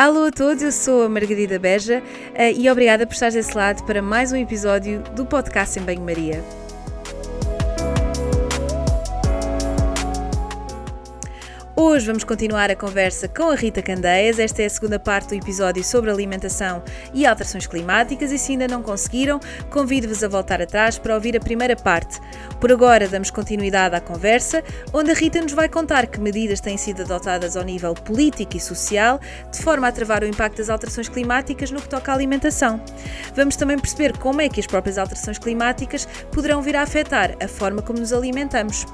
Alô 0.00 0.24
a 0.24 0.30
todos, 0.30 0.62
eu 0.62 0.72
sou 0.72 1.02
a 1.02 1.10
Margarida 1.10 1.58
Beja 1.58 2.02
eh, 2.34 2.54
e 2.54 2.70
obrigada 2.70 3.06
por 3.06 3.12
estar 3.12 3.30
desse 3.30 3.54
lado 3.54 3.84
para 3.84 4.00
mais 4.00 4.32
um 4.32 4.36
episódio 4.36 5.02
do 5.14 5.26
podcast 5.26 5.78
em 5.78 5.82
Banho-Maria. 5.82 6.42
Hoje 11.82 12.04
vamos 12.04 12.24
continuar 12.24 12.70
a 12.70 12.76
conversa 12.76 13.26
com 13.26 13.44
a 13.44 13.54
Rita 13.54 13.80
Candeias. 13.80 14.38
Esta 14.38 14.62
é 14.62 14.66
a 14.66 14.70
segunda 14.70 14.98
parte 14.98 15.30
do 15.30 15.34
episódio 15.34 15.82
sobre 15.82 16.10
alimentação 16.10 16.82
e 17.14 17.24
alterações 17.24 17.66
climáticas 17.66 18.30
e 18.30 18.38
se 18.38 18.52
ainda 18.52 18.68
não 18.68 18.82
conseguiram, 18.82 19.40
convido-vos 19.70 20.22
a 20.22 20.28
voltar 20.28 20.60
atrás 20.60 20.98
para 20.98 21.14
ouvir 21.14 21.34
a 21.38 21.40
primeira 21.40 21.74
parte. 21.74 22.20
Por 22.60 22.70
agora 22.70 23.08
damos 23.08 23.30
continuidade 23.30 23.96
à 23.96 24.00
conversa, 24.00 24.62
onde 24.92 25.10
a 25.10 25.14
Rita 25.14 25.40
nos 25.40 25.52
vai 25.52 25.70
contar 25.70 26.06
que 26.06 26.20
medidas 26.20 26.60
têm 26.60 26.76
sido 26.76 27.00
adotadas 27.00 27.56
ao 27.56 27.64
nível 27.64 27.94
político 27.94 28.58
e 28.58 28.60
social, 28.60 29.18
de 29.50 29.62
forma 29.62 29.88
a 29.88 29.92
travar 29.92 30.22
o 30.22 30.26
impacto 30.26 30.58
das 30.58 30.68
alterações 30.68 31.08
climáticas 31.08 31.70
no 31.70 31.80
que 31.80 31.88
toca 31.88 32.12
à 32.12 32.14
alimentação. 32.14 32.78
Vamos 33.34 33.56
também 33.56 33.78
perceber 33.78 34.18
como 34.18 34.42
é 34.42 34.50
que 34.50 34.60
as 34.60 34.66
próprias 34.66 34.98
alterações 34.98 35.38
climáticas 35.38 36.06
poderão 36.30 36.60
vir 36.60 36.76
a 36.76 36.82
afetar 36.82 37.34
a 37.42 37.48
forma 37.48 37.80
como 37.80 38.00
nos 38.00 38.12
alimentamos. 38.12 38.84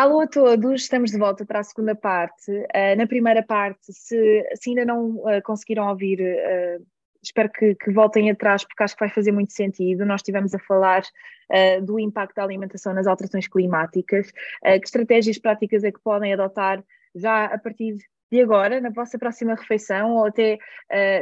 Alô 0.00 0.20
a 0.20 0.28
todos, 0.28 0.82
estamos 0.82 1.10
de 1.10 1.18
volta 1.18 1.44
para 1.44 1.58
a 1.58 1.64
segunda 1.64 1.92
parte. 1.92 2.52
Uh, 2.52 2.96
na 2.96 3.04
primeira 3.04 3.42
parte, 3.42 3.92
se, 3.92 4.44
se 4.54 4.70
ainda 4.70 4.84
não 4.84 5.16
uh, 5.16 5.42
conseguiram 5.42 5.88
ouvir, 5.88 6.20
uh, 6.20 6.86
espero 7.20 7.50
que, 7.50 7.74
que, 7.74 7.90
voltem 7.90 8.30
atrás, 8.30 8.64
porque 8.64 8.80
acho 8.84 8.94
que 8.94 9.00
vai 9.00 9.08
fazer 9.08 9.32
muito 9.32 9.52
sentido. 9.52 10.06
Nós 10.06 10.20
estivemos 10.20 10.54
a 10.54 10.58
falar 10.60 11.02
do 11.82 11.98
impacto 11.98 12.36
da 12.36 12.44
alimentação 12.44 12.94
nas 12.94 13.08
alterações 13.08 13.48
climáticas, 13.48 14.30
que 14.30 14.84
estratégias 14.84 15.36
práticas 15.36 15.82
é 15.82 15.90
que 15.90 15.98
podem 15.98 16.32
adotar 16.32 16.84
já 17.12 17.46
a 17.46 17.58
partir 17.58 17.96
de 18.30 18.40
agora, 18.40 18.80
na 18.80 18.90
vossa 18.90 19.18
próxima 19.18 19.56
refeição, 19.56 20.14
ou 20.14 20.26
até 20.26 20.58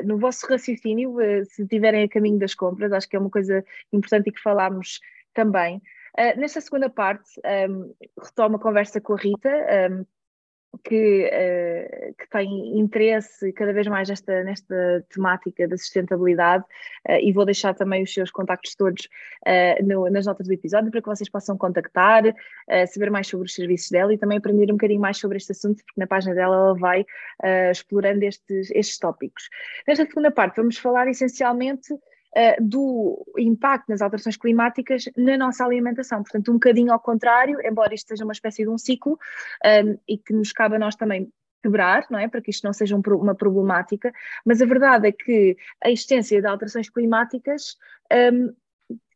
no 0.05 0.19
vosso 0.19 0.47
raciocínio, 0.49 1.17
se 1.45 1.63
estiverem 1.63 2.03
a 2.05 2.09
caminho 2.09 2.39
das 2.39 2.55
compras, 2.55 2.93
acho 2.93 3.09
que 3.09 3.17
é 3.17 3.21
uma 3.21 3.31
coisa 3.31 3.65
importante 3.93 4.29
e 4.29 4.33
que 4.33 4.43
falámos 4.43 5.01
também. 5.33 5.81
Uh, 6.19 6.41
nesta 6.41 6.63
segunda 6.63 6.89
parte, 6.89 7.39
um, 7.69 7.95
retomo 8.19 8.57
a 8.57 8.59
conversa 8.59 8.99
com 9.03 9.13
a 9.13 9.17
Rita, 9.19 9.51
um, 9.91 10.07
que, 10.83 11.27
uh, 11.27 12.15
que, 12.15 12.29
tem 12.31 12.79
interesse 12.79 13.53
cada 13.53 13.71
vez 13.73 13.87
mais 13.87 14.09
nesta, 14.09 14.43
nesta 14.43 15.05
temática 15.11 15.69
da 15.69 15.77
sustentabilidade 15.77 16.65
uh, 17.07 17.21
e 17.21 17.33
vou 17.33 17.45
deixar 17.45 17.75
também 17.75 18.03
os 18.03 18.13
seus 18.13 18.31
contactos 18.31 18.75
todos 18.75 19.09
no, 19.85 20.09
nas 20.11 20.25
notas 20.25 20.47
do 20.47 20.55
episódio 20.55 20.91
para 20.91 21.03
que 21.03 21.09
vocês 21.09 21.29
possam 21.29 21.57
contactar, 21.57 22.23
saber 22.89 23.11
mais 23.11 23.27
sobre 23.27 23.47
os 23.47 23.55
serviços 23.55 23.91
dela 23.91 24.13
e 24.13 24.19
também 24.19 24.39
aprender 24.39 24.71
um 24.71 24.77
bocadinho 24.77 25.01
mais 25.01 25.19
sobre 25.19 25.37
este 25.37 25.53
assunto, 25.53 25.85
porque 25.85 26.01
na 26.01 26.07
página 26.07 26.35
dela 26.35 26.57
ela 26.57 26.75
vai 26.75 27.07
explorando 27.71 28.25
estes, 28.25 28.71
estes 28.71 28.99
tópicos. 28.99 29.49
Nesta 29.87 30.05
segunda 30.05 30.31
parte 30.31 30.57
vamos 30.57 30.79
falar 30.79 31.09
essencialmente 31.09 31.95
uh, 32.37 32.63
do 32.63 33.25
impacto 33.39 33.89
nas 33.89 34.03
alterações 34.03 34.37
climáticas 34.37 35.05
na 35.17 35.37
nossa 35.37 35.65
alimentação. 35.65 36.23
Portanto, 36.23 36.51
um 36.51 36.55
bocadinho 36.55 36.93
ao 36.93 37.01
contrário, 37.01 37.59
embora 37.65 37.95
isto 37.95 38.09
seja 38.09 38.25
uma 38.25 38.33
espécie 38.33 38.63
de 38.63 38.69
um 38.69 38.79
ciclo 38.79 39.13
um, 39.13 39.19
eh, 39.65 39.99
e 40.07 40.19
que 40.19 40.33
nos 40.33 40.53
cabe 40.53 40.77
a 40.77 40.79
nós 40.79 40.95
também 40.95 41.33
quebrar, 41.63 42.07
não 42.11 42.19
é? 42.19 42.29
Para 42.29 42.41
que 42.41 42.51
isto 42.51 42.65
não 42.65 42.73
seja 42.73 42.97
um, 42.97 43.01
uma 43.15 43.35
problemática, 43.35 44.13
mas 44.45 44.61
a 44.61 44.67
verdade 44.67 45.09
é 45.09 45.13
que 45.13 45.57
a 45.83 45.91
existência 45.91 46.41
de 46.41 46.47
alterações 46.47 46.91
climáticas 46.91 47.77
um, 48.33 48.55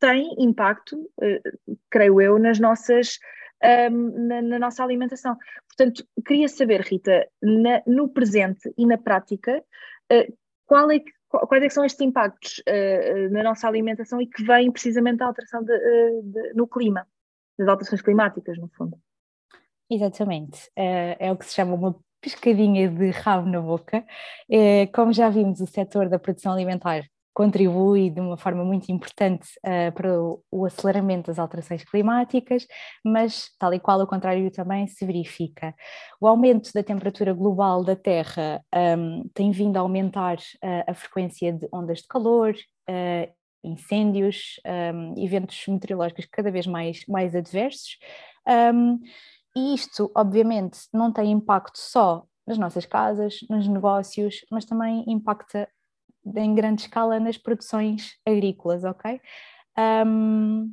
tem 0.01 0.34
impacto, 0.39 0.97
uh, 0.97 1.77
creio 1.91 2.21
eu, 2.21 2.39
nas 2.39 2.59
nossas. 2.59 3.19
Um, 3.62 4.27
na, 4.27 4.41
na, 4.41 4.59
nossa 4.59 4.83
alimentação. 4.83 5.37
Portanto, 5.69 6.03
queria 6.25 6.49
saber, 6.49 6.81
Rita, 6.81 7.29
na, 7.43 7.83
no 7.87 8.09
presente 8.09 8.73
e 8.75 8.87
na 8.87 8.97
prática, 8.97 9.62
uh, 10.11 10.39
qual 10.65 10.91
é 10.91 10.99
que 10.99 11.12
quais 11.31 11.62
é 11.62 11.69
são 11.69 11.84
estes 11.84 12.00
impactos 12.00 12.59
uh, 12.59 13.32
na 13.32 13.43
nossa 13.43 13.69
alimentação 13.69 14.21
e 14.21 14.27
que 14.27 14.43
vêm 14.43 14.71
precisamente 14.71 15.19
da 15.19 15.27
alteração 15.27 15.62
de, 15.62 15.72
uh, 15.72 16.22
de, 16.25 16.55
no 16.55 16.66
clima, 16.66 17.06
das 17.59 17.69
alterações 17.69 18.03
climáticas, 18.03 18.59
no 18.59 18.69
fundo. 18.69 18.99
Exatamente, 19.88 20.71
é, 20.77 21.16
é 21.28 21.32
o 21.32 21.37
que 21.37 21.47
se 21.47 21.55
chama 21.55 21.75
uma 21.75 21.97
pescadinha 22.21 22.88
de 22.88 23.10
rabo 23.10 23.49
na 23.49 23.60
boca. 23.60 24.05
É, 24.50 24.87
como 24.88 25.12
já 25.12 25.28
vimos, 25.28 25.60
o 25.60 25.66
setor 25.66 26.09
da 26.09 26.19
produção 26.19 26.53
alimentar 26.53 27.03
contribui 27.33 28.11
de 28.11 28.21
uma 28.21 28.37
forma 28.37 28.65
muito 28.65 28.91
importante 28.91 29.49
uh, 29.59 29.93
para 29.93 30.21
o, 30.21 30.43
o, 30.51 30.65
aceleramento 30.65 31.29
das 31.29 31.39
alterações 31.39 31.85
climáticas, 31.85 32.67
mas, 33.05 33.51
tal 33.59 33.73
e 33.73 33.81
qual, 33.81 34.01
o 34.01 34.07
contrário 34.07 34.51
também 34.51 34.87
se 34.87 35.07
verifica. 35.07 35.75
O 36.21 36.27
aumento 36.27 36.73
da 36.73 36.83
temperatura 36.83 37.33
global 37.33 37.85
da 37.85 37.97
Terra 37.97 38.63
um, 38.99 39.29
tem 39.33 39.51
vindo 39.51 39.77
a 39.77 39.81
aumentar 39.81 40.37
uh, 40.37 40.85
a 40.87 40.95
frequência 40.95 41.53
de 41.53 41.69
ondas 41.73 41.99
de 41.99 42.09
calor, 42.09 42.55
uh, 42.89 43.41
incêndios, 43.62 44.61
um, 44.95 45.15
eventos 45.23 45.67
meteorológicos 45.69 46.27
cada 46.31 46.51
vez 46.51 46.67
mais, 46.67 47.05
mais 47.07 47.35
adversos. 47.35 47.99
Um, 48.75 48.99
e 49.57 49.75
isto, 49.75 50.11
obviamente, 50.15 50.81
não 50.93 51.12
tem 51.12 51.31
impacto 51.31 51.77
só 51.77 52.25
nas 52.47 52.59
nossas 52.59 52.87
casas, 52.87 53.41
nos 53.49 53.69
negócios, 53.69 54.45
mas 54.51 54.65
também 54.65 55.05
impacta 55.07 55.69
em 56.25 56.54
grande 56.54 56.82
escala 56.82 57.19
nas 57.19 57.36
produções 57.36 58.16
agrícolas, 58.26 58.84
ok? 58.84 59.20
Um, 59.78 60.72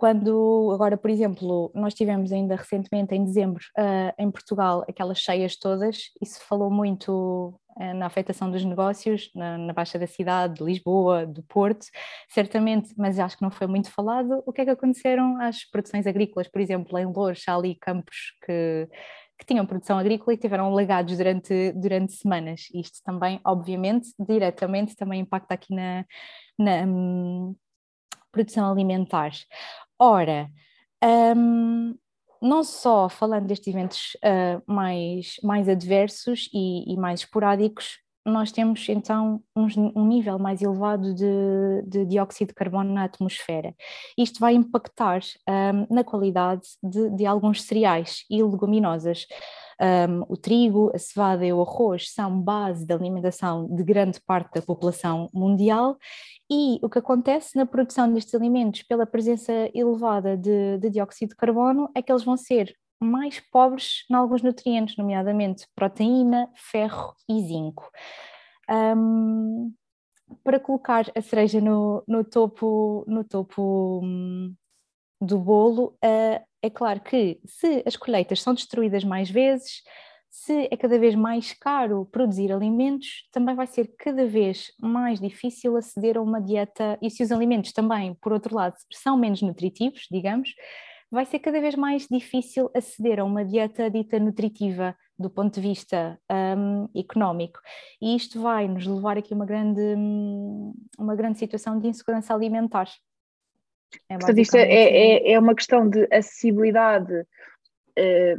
quando 0.00 0.70
agora, 0.72 0.96
por 0.96 1.10
exemplo, 1.10 1.70
nós 1.74 1.92
tivemos 1.92 2.32
ainda 2.32 2.56
recentemente 2.56 3.14
em 3.14 3.22
dezembro 3.22 3.62
uh, 3.78 4.14
em 4.18 4.30
Portugal 4.30 4.82
aquelas 4.88 5.18
cheias 5.18 5.58
todas, 5.58 6.04
isso 6.22 6.40
falou 6.48 6.70
muito 6.70 7.60
uh, 7.76 7.94
na 7.94 8.06
afetação 8.06 8.50
dos 8.50 8.64
negócios 8.64 9.30
na, 9.34 9.58
na, 9.58 9.74
Baixa 9.74 9.98
da 9.98 10.06
Cidade, 10.06 10.54
de 10.54 10.64
Lisboa, 10.64 11.26
do 11.26 11.42
Porto, 11.42 11.84
certamente, 12.30 12.94
mas 12.96 13.18
acho 13.18 13.36
que 13.36 13.42
não 13.42 13.50
foi 13.50 13.66
muito 13.66 13.90
falado 13.90 14.42
o 14.46 14.52
que 14.54 14.62
é 14.62 14.64
que 14.64 14.70
aconteceram 14.70 15.38
às 15.38 15.68
produções 15.70 16.06
agrícolas, 16.06 16.48
por 16.48 16.62
exemplo, 16.62 16.98
em 16.98 17.04
Louros, 17.04 17.42
há 17.46 17.54
ali 17.54 17.74
campos 17.74 18.32
que 18.46 18.88
que 19.40 19.46
tinham 19.46 19.64
produção 19.64 19.98
agrícola 19.98 20.34
e 20.34 20.36
tiveram 20.36 20.74
legados 20.74 21.16
durante, 21.16 21.72
durante 21.72 22.12
semanas. 22.12 22.66
Isto 22.74 23.02
também, 23.02 23.40
obviamente, 23.42 24.12
diretamente 24.18 24.94
também 24.94 25.22
impacta 25.22 25.54
aqui 25.54 25.74
na, 25.74 26.04
na 26.58 26.84
hum, 26.86 27.56
produção 28.30 28.70
alimentar. 28.70 29.30
Ora, 29.98 30.46
hum, 31.34 31.96
não 32.42 32.62
só 32.62 33.08
falando 33.08 33.46
destes 33.46 33.68
eventos 33.68 34.16
uh, 34.16 34.62
mais, 34.70 35.36
mais 35.42 35.70
adversos 35.70 36.50
e, 36.52 36.92
e 36.92 36.96
mais 36.98 37.20
esporádicos, 37.20 37.98
nós 38.24 38.52
temos 38.52 38.86
então 38.88 39.42
um, 39.56 40.06
nível 40.06 40.38
mais 40.38 40.60
elevado 40.60 41.14
de, 41.14 41.82
de, 41.86 42.04
dióxido 42.04 42.48
de 42.48 42.54
carbono 42.54 42.92
na 42.92 43.04
atmosfera. 43.04 43.74
Isto 44.16 44.40
vai 44.40 44.54
impactar 44.54 45.20
um, 45.48 45.94
na 45.94 46.04
qualidade 46.04 46.62
de, 46.82 47.10
de, 47.10 47.26
alguns 47.26 47.62
cereais 47.62 48.24
e 48.30 48.42
leguminosas. 48.42 49.26
Um, 49.80 50.26
o 50.28 50.36
trigo, 50.36 50.92
a 50.94 50.98
cevada 50.98 51.44
e 51.46 51.52
o 51.52 51.62
arroz 51.62 52.12
são 52.12 52.38
base 52.38 52.86
da 52.86 52.94
alimentação 52.94 53.66
de 53.74 53.82
grande 53.82 54.20
parte 54.20 54.52
da 54.52 54.60
população 54.60 55.30
mundial 55.32 55.96
e 56.50 56.78
o 56.82 56.90
que 56.90 56.98
acontece 56.98 57.56
na 57.56 57.64
produção 57.64 58.12
destes 58.12 58.34
alimentos 58.34 58.82
pela 58.82 59.06
presença 59.06 59.52
elevada 59.72 60.36
de, 60.36 60.76
de 60.78 60.90
dióxido 60.90 61.30
de 61.30 61.36
carbono 61.36 61.88
é 61.94 62.02
que 62.02 62.12
eles 62.12 62.24
vão 62.24 62.36
ser 62.36 62.76
mais 63.00 63.40
pobres 63.40 64.04
em 64.10 64.14
alguns 64.14 64.42
nutrientes, 64.42 64.96
nomeadamente 64.96 65.66
proteína, 65.74 66.50
ferro 66.54 67.14
e 67.28 67.40
zinco. 67.40 67.90
Um, 68.68 69.72
para 70.44 70.60
colocar 70.60 71.10
a 71.16 71.20
cereja 71.22 71.60
no, 71.60 72.04
no 72.06 72.22
topo, 72.24 73.04
no 73.08 73.24
topo 73.24 74.00
um, 74.02 74.54
do 75.20 75.38
bolo, 75.38 75.96
uh, 76.04 76.44
é 76.62 76.70
claro 76.70 77.00
que 77.00 77.40
se 77.46 77.82
as 77.86 77.96
colheitas 77.96 78.42
são 78.42 78.54
destruídas 78.54 79.02
mais 79.02 79.30
vezes, 79.30 79.82
se 80.30 80.68
é 80.70 80.76
cada 80.76 80.98
vez 80.98 81.14
mais 81.16 81.52
caro 81.52 82.06
produzir 82.06 82.52
alimentos, 82.52 83.28
também 83.32 83.54
vai 83.54 83.66
ser 83.66 83.92
cada 83.98 84.24
vez 84.26 84.72
mais 84.80 85.18
difícil 85.18 85.76
aceder 85.76 86.16
a 86.16 86.22
uma 86.22 86.40
dieta, 86.40 86.96
e 87.02 87.10
se 87.10 87.22
os 87.22 87.32
alimentos 87.32 87.72
também, 87.72 88.14
por 88.14 88.32
outro 88.32 88.54
lado, 88.54 88.76
são 88.92 89.16
menos 89.16 89.42
nutritivos, 89.42 90.06
digamos, 90.10 90.54
vai 91.10 91.26
ser 91.26 91.40
cada 91.40 91.60
vez 91.60 91.74
mais 91.74 92.06
difícil 92.06 92.70
aceder 92.74 93.18
a 93.20 93.24
uma 93.24 93.44
dieta 93.44 93.90
dita 93.90 94.18
nutritiva 94.18 94.96
do 95.18 95.28
ponto 95.28 95.54
de 95.54 95.60
vista 95.60 96.18
um, 96.30 96.88
económico. 96.98 97.58
E 98.00 98.16
isto 98.16 98.40
vai 98.40 98.68
nos 98.68 98.86
levar 98.86 99.18
aqui 99.18 99.34
a 99.34 99.36
uma 99.36 99.44
grande, 99.44 99.80
uma 100.98 101.14
grande 101.16 101.38
situação 101.38 101.78
de 101.78 101.88
insegurança 101.88 102.32
alimentar. 102.32 102.88
É 104.08 104.16
Portanto, 104.16 104.38
isto 104.38 104.56
é, 104.56 104.62
é, 104.62 105.32
é, 105.32 105.38
uma 105.38 105.54
questão 105.54 105.88
de 105.88 106.06
acessibilidade 106.12 107.26
eh, 107.96 108.36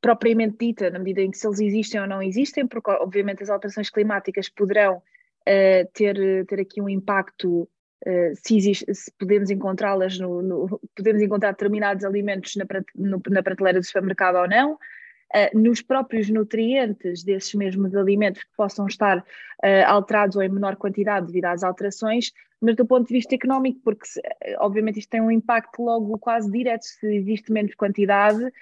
propriamente 0.00 0.58
dita, 0.58 0.90
na 0.90 0.98
medida 0.98 1.22
em 1.22 1.30
que 1.30 1.38
se 1.38 1.46
eles 1.46 1.58
existem 1.58 2.00
ou 2.00 2.06
não 2.06 2.22
existem, 2.22 2.66
porque 2.66 2.90
obviamente 2.90 3.42
as 3.42 3.50
alterações 3.50 3.90
climáticas 3.90 4.48
poderão 4.48 5.02
eh, 5.46 5.88
ter, 5.92 6.46
ter 6.46 6.60
aqui 6.60 6.80
um 6.80 6.88
impacto 6.88 7.68
Uh, 8.06 8.34
se, 8.34 8.56
existe, 8.56 8.94
se, 8.94 9.12
podemos 9.18 9.50
encontrá-las 9.50 10.18
no, 10.18 10.40
no, 10.40 10.80
podemos 10.96 11.20
encontrar 11.20 11.50
determinados 11.50 12.02
alimentos 12.02 12.56
na, 12.56 12.64
prat, 12.64 12.86
no, 12.94 13.20
na, 13.28 13.42
prateleira 13.42 13.78
do 13.78 13.84
supermercado 13.84 14.36
ou 14.36 14.48
não, 14.48 14.72
uh, 14.72 15.58
nos 15.58 15.82
próprios 15.82 16.30
nutrientes 16.30 17.22
desses 17.22 17.52
mesmos 17.54 17.94
alimentos 17.94 18.42
que 18.42 18.50
possam 18.56 18.86
estar 18.86 19.18
uh, 19.18 19.86
alterados 19.86 20.36
ou 20.36 20.42
em 20.42 20.48
menor 20.48 20.76
quantidade 20.76 21.26
devido 21.26 21.44
às 21.44 21.62
alterações, 21.62 22.32
mas 22.58 22.74
do 22.74 22.86
ponto 22.86 23.06
de 23.06 23.12
vista 23.12 23.34
económico, 23.34 23.80
porque 23.84 24.06
obviamente 24.58 24.98
isto 24.98 25.10
tem 25.10 25.20
um 25.20 25.30
impacto 25.30 25.82
logo 25.82 26.18
quase 26.18 26.50
direto, 26.50 26.84
se 26.84 27.06
existe 27.06 27.50
menos 27.50 27.74
quantidade, 27.74 28.52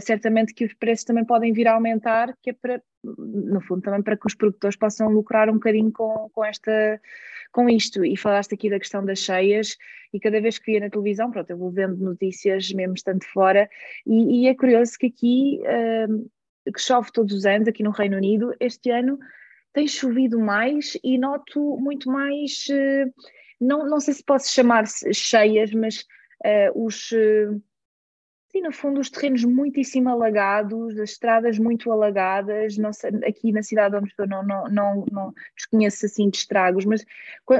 certamente 0.00 0.54
que 0.54 0.64
os 0.64 0.72
preços 0.74 1.04
também 1.04 1.24
podem 1.24 1.52
vir 1.52 1.66
a 1.66 1.72
aumentar, 1.72 2.32
que 2.44 2.50
é 2.50 2.52
para, 2.52 2.80
no 3.02 3.60
fundo, 3.60 3.82
também 3.82 4.02
para 4.02 4.16
que 4.16 4.26
os 4.26 4.34
produtores 4.34 4.76
possam 4.76 5.08
lucrar 5.08 5.48
um 5.48 5.54
bocadinho 5.54 5.90
com, 5.92 6.28
com, 6.32 6.44
esta, 6.44 7.00
com 7.52 7.68
isto. 7.68 8.04
E 8.04 8.16
falaste 8.16 8.54
aqui 8.54 8.68
da 8.68 8.78
questão 8.78 9.04
das 9.04 9.18
cheias, 9.18 9.76
e 10.12 10.20
cada 10.20 10.40
vez 10.40 10.58
que 10.58 10.72
via 10.72 10.80
na 10.80 10.90
televisão, 10.90 11.30
pronto, 11.30 11.50
eu 11.50 11.58
vou 11.58 11.70
vendo 11.70 11.96
notícias 11.96 12.70
mesmo 12.72 12.94
estando 12.94 13.24
fora, 13.24 13.68
e, 14.06 14.42
e 14.42 14.48
é 14.48 14.54
curioso 14.54 14.98
que 14.98 15.06
aqui, 15.06 15.60
uh, 15.62 16.30
que 16.72 16.80
chove 16.80 17.10
todos 17.12 17.34
os 17.34 17.46
anos, 17.46 17.68
aqui 17.68 17.82
no 17.82 17.90
Reino 17.90 18.16
Unido, 18.16 18.54
este 18.60 18.90
ano 18.90 19.18
tem 19.72 19.86
chovido 19.86 20.38
mais 20.38 20.98
e 21.02 21.16
noto 21.16 21.78
muito 21.78 22.10
mais, 22.10 22.66
uh, 22.70 23.12
não, 23.60 23.88
não 23.88 24.00
sei 24.00 24.14
se 24.14 24.24
posso 24.24 24.52
chamar 24.52 24.86
-se 24.86 25.12
cheias, 25.14 25.72
mas 25.72 26.04
uh, 26.44 26.84
os 26.84 27.10
Sim, 28.52 28.62
no 28.62 28.72
fundo, 28.72 29.00
os 29.00 29.08
terrenos 29.08 29.44
muitíssimo 29.44 30.08
alagados, 30.08 30.98
as 30.98 31.10
estradas 31.10 31.56
muito 31.56 31.90
alagadas, 31.92 32.76
não 32.76 32.92
sei, 32.92 33.10
aqui 33.24 33.52
na 33.52 33.62
cidade 33.62 33.94
onde 33.94 34.08
estou 34.08 34.26
não, 34.26 34.42
não, 34.42 34.64
não, 34.68 35.04
não 35.10 35.34
desconheço 35.56 36.06
assim 36.06 36.28
de 36.28 36.38
estragos, 36.38 36.84
mas 36.84 37.04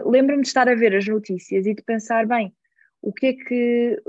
lembro-me 0.05 0.43
de 0.43 0.49
estar 0.49 0.69
a 0.69 0.75
ver 0.75 0.97
as 0.97 1.07
notícias 1.07 1.65
e 1.65 1.75
de 1.75 1.83
pensar, 1.83 2.27
bem, 2.27 2.53
o 3.03 3.13
que 3.13 3.27
é 3.27 3.33
que, 3.33 4.03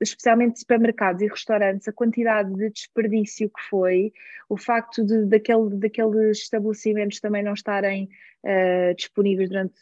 especialmente 0.00 0.58
supermercados 0.58 1.22
e 1.22 1.28
restaurantes, 1.28 1.86
a 1.86 1.92
quantidade 1.92 2.52
de 2.54 2.70
desperdício 2.70 3.48
que 3.48 3.62
foi, 3.68 4.12
o 4.48 4.56
facto 4.56 5.04
de 5.04 5.26
daquele, 5.26 5.76
daqueles 5.76 6.38
estabelecimentos 6.38 7.20
também 7.20 7.42
não 7.42 7.52
estarem 7.52 8.08
uh, 8.44 8.94
disponíveis 8.96 9.48
durante 9.48 9.74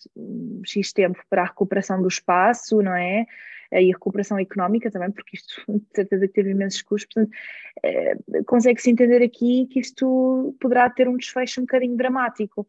X 0.67 0.93
tempo 0.93 1.19
para 1.31 1.43
a 1.43 1.47
recuperação 1.47 2.03
do 2.03 2.09
espaço, 2.09 2.83
não 2.83 2.95
é? 2.95 3.27
E 3.73 3.91
a 3.91 3.95
recuperação 3.95 4.39
económica 4.39 4.91
também, 4.91 5.11
porque 5.11 5.37
isto 5.37 5.63
de 5.69 5.85
certeza 5.95 6.27
que 6.27 6.35
teve 6.35 6.51
imensos 6.51 6.83
custos, 6.83 7.13
portanto, 7.15 7.37
eh, 7.83 8.17
consegue-se 8.47 8.91
entender 8.91 9.23
aqui 9.23 9.67
que 9.67 9.81
isto 9.81 10.57
poderá 10.61 10.89
ter 10.91 11.09
um 11.09 11.17
desfecho 11.17 11.61
um 11.61 11.65
bocadinho 11.65 11.97
dramático. 11.97 12.67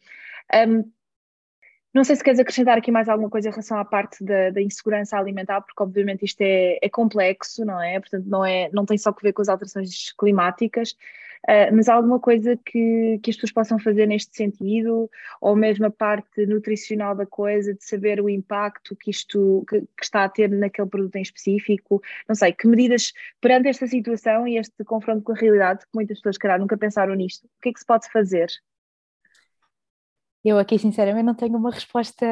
Um, 0.53 0.91
não 1.93 2.05
sei 2.05 2.15
se 2.15 2.23
queres 2.23 2.39
acrescentar 2.39 2.77
aqui 2.77 2.89
mais 2.89 3.09
alguma 3.09 3.29
coisa 3.29 3.49
em 3.49 3.51
relação 3.51 3.77
à 3.77 3.83
parte 3.83 4.23
da, 4.23 4.49
da 4.49 4.61
insegurança 4.61 5.17
alimentar, 5.17 5.61
porque 5.61 5.83
obviamente 5.83 6.23
isto 6.23 6.39
é, 6.41 6.79
é, 6.81 6.89
complexo, 6.89 7.65
não 7.65 7.81
é? 7.81 7.99
Portanto, 7.99 8.25
não, 8.27 8.45
é, 8.45 8.69
não 8.71 8.85
tem 8.85 8.97
só 8.97 9.11
que 9.11 9.21
ver 9.21 9.33
com 9.33 9.41
as 9.41 9.49
alterações 9.49 10.13
climáticas, 10.13 10.95
Uh, 11.47 11.73
mas 11.75 11.89
há 11.89 11.95
alguma 11.95 12.19
coisa 12.19 12.55
que, 12.55 13.19
que 13.23 13.31
as 13.31 13.35
pessoas 13.35 13.51
possam 13.51 13.79
fazer 13.79 14.05
neste 14.05 14.35
sentido, 14.35 15.09
ou 15.41 15.55
mesmo 15.55 15.85
a 15.85 15.91
parte 15.91 16.45
nutricional 16.45 17.15
da 17.15 17.25
coisa, 17.25 17.73
de 17.73 17.83
saber 17.83 18.21
o 18.21 18.29
impacto 18.29 18.95
que 18.95 19.09
isto 19.09 19.65
que, 19.67 19.81
que, 19.81 20.03
está 20.03 20.23
a 20.23 20.29
ter 20.29 20.49
naquele 20.49 20.87
produto 20.87 21.15
em 21.15 21.21
específico? 21.21 22.01
Não 22.27 22.35
sei, 22.35 22.53
que 22.53 22.67
medidas 22.67 23.11
perante 23.39 23.69
esta 23.69 23.87
situação 23.87 24.47
e 24.47 24.57
este 24.57 24.83
confronto 24.83 25.23
com 25.23 25.31
a 25.31 25.35
realidade, 25.35 25.81
que 25.81 25.95
muitas 25.95 26.19
pessoas, 26.19 26.37
calhar, 26.37 26.59
nunca 26.59 26.77
pensaram 26.77 27.15
nisto, 27.15 27.45
o 27.45 27.61
que 27.61 27.69
é 27.69 27.73
que 27.73 27.79
se 27.79 27.85
pode 27.85 28.07
fazer? 28.11 28.47
Eu 30.43 30.57
aqui, 30.57 30.77
sinceramente, 30.79 31.25
não 31.25 31.35
tenho 31.35 31.55
uma 31.55 31.69
resposta 31.69 32.25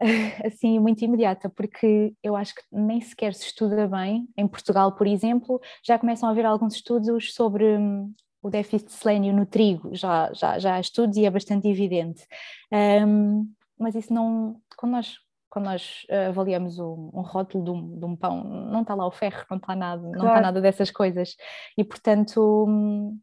assim 0.44 0.78
muito 0.78 1.02
imediata, 1.02 1.48
porque 1.48 2.14
eu 2.22 2.36
acho 2.36 2.54
que 2.54 2.62
nem 2.70 3.00
sequer 3.00 3.32
se 3.34 3.46
estuda 3.46 3.88
bem. 3.88 4.28
Em 4.36 4.46
Portugal, 4.46 4.94
por 4.94 5.06
exemplo, 5.06 5.58
já 5.82 5.98
começam 5.98 6.28
a 6.28 6.32
haver 6.32 6.44
alguns 6.44 6.74
estudos 6.74 7.32
sobre 7.32 7.64
hum, 7.78 8.12
o 8.44 8.50
déficit 8.50 8.88
de 8.88 8.92
selênio 8.92 9.32
no 9.32 9.46
trigo, 9.46 9.94
já, 9.94 10.30
já, 10.34 10.58
já 10.58 10.74
há 10.74 10.80
estudos 10.80 11.16
e 11.16 11.24
é 11.24 11.30
bastante 11.30 11.66
evidente. 11.66 12.26
Um, 12.70 13.50
mas 13.78 13.94
isso 13.94 14.12
não, 14.12 14.60
quando 14.76 14.92
nós, 14.92 15.16
quando 15.48 15.64
nós 15.64 16.04
eh, 16.10 16.26
avaliamos 16.26 16.78
um, 16.78 17.10
um 17.14 17.22
rótulo 17.22 17.64
de 17.64 17.70
um, 17.70 17.98
de 17.98 18.04
um, 18.04 18.14
pão, 18.14 18.44
não 18.44 18.82
está 18.82 18.94
lá 18.94 19.06
o 19.06 19.10
ferro, 19.10 19.46
não 19.50 19.56
está 19.56 19.74
nada, 19.74 20.02
claro. 20.02 20.18
não 20.18 20.26
está 20.26 20.40
nada 20.42 20.60
dessas 20.60 20.90
coisas. 20.90 21.36
E 21.76 21.82
portanto, 21.82 22.66
hum, 22.68 23.18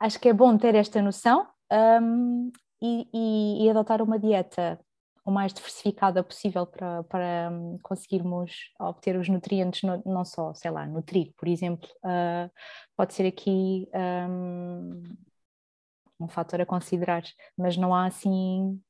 acho 0.00 0.18
que 0.18 0.30
é 0.30 0.32
bom 0.32 0.56
ter 0.56 0.74
esta 0.74 1.02
noção 1.02 1.46
um, 2.00 2.50
e, 2.80 3.06
e, 3.12 3.66
e 3.66 3.70
adotar 3.70 4.00
uma 4.00 4.18
dieta 4.18 4.80
o 5.24 5.30
mais 5.30 5.52
diversificada 5.52 6.22
possível 6.22 6.66
para, 6.66 7.02
para 7.04 7.50
hum, 7.50 7.78
conseguirmos 7.82 8.72
obter 8.78 9.16
os 9.16 9.28
nutrientes, 9.28 9.82
no, 9.82 10.02
não 10.04 10.24
só, 10.24 10.52
sei 10.54 10.70
lá, 10.70 10.86
no 10.86 11.02
trigo, 11.02 11.32
por 11.36 11.48
exemplo, 11.48 11.88
uh, 12.04 12.50
pode 12.96 13.14
ser 13.14 13.26
aqui 13.26 13.88
um, 13.94 15.02
um 16.20 16.28
fator 16.28 16.60
a 16.60 16.66
considerar, 16.66 17.22
mas 17.56 17.76
não 17.76 17.94
há 17.94 18.06
assim 18.06 18.80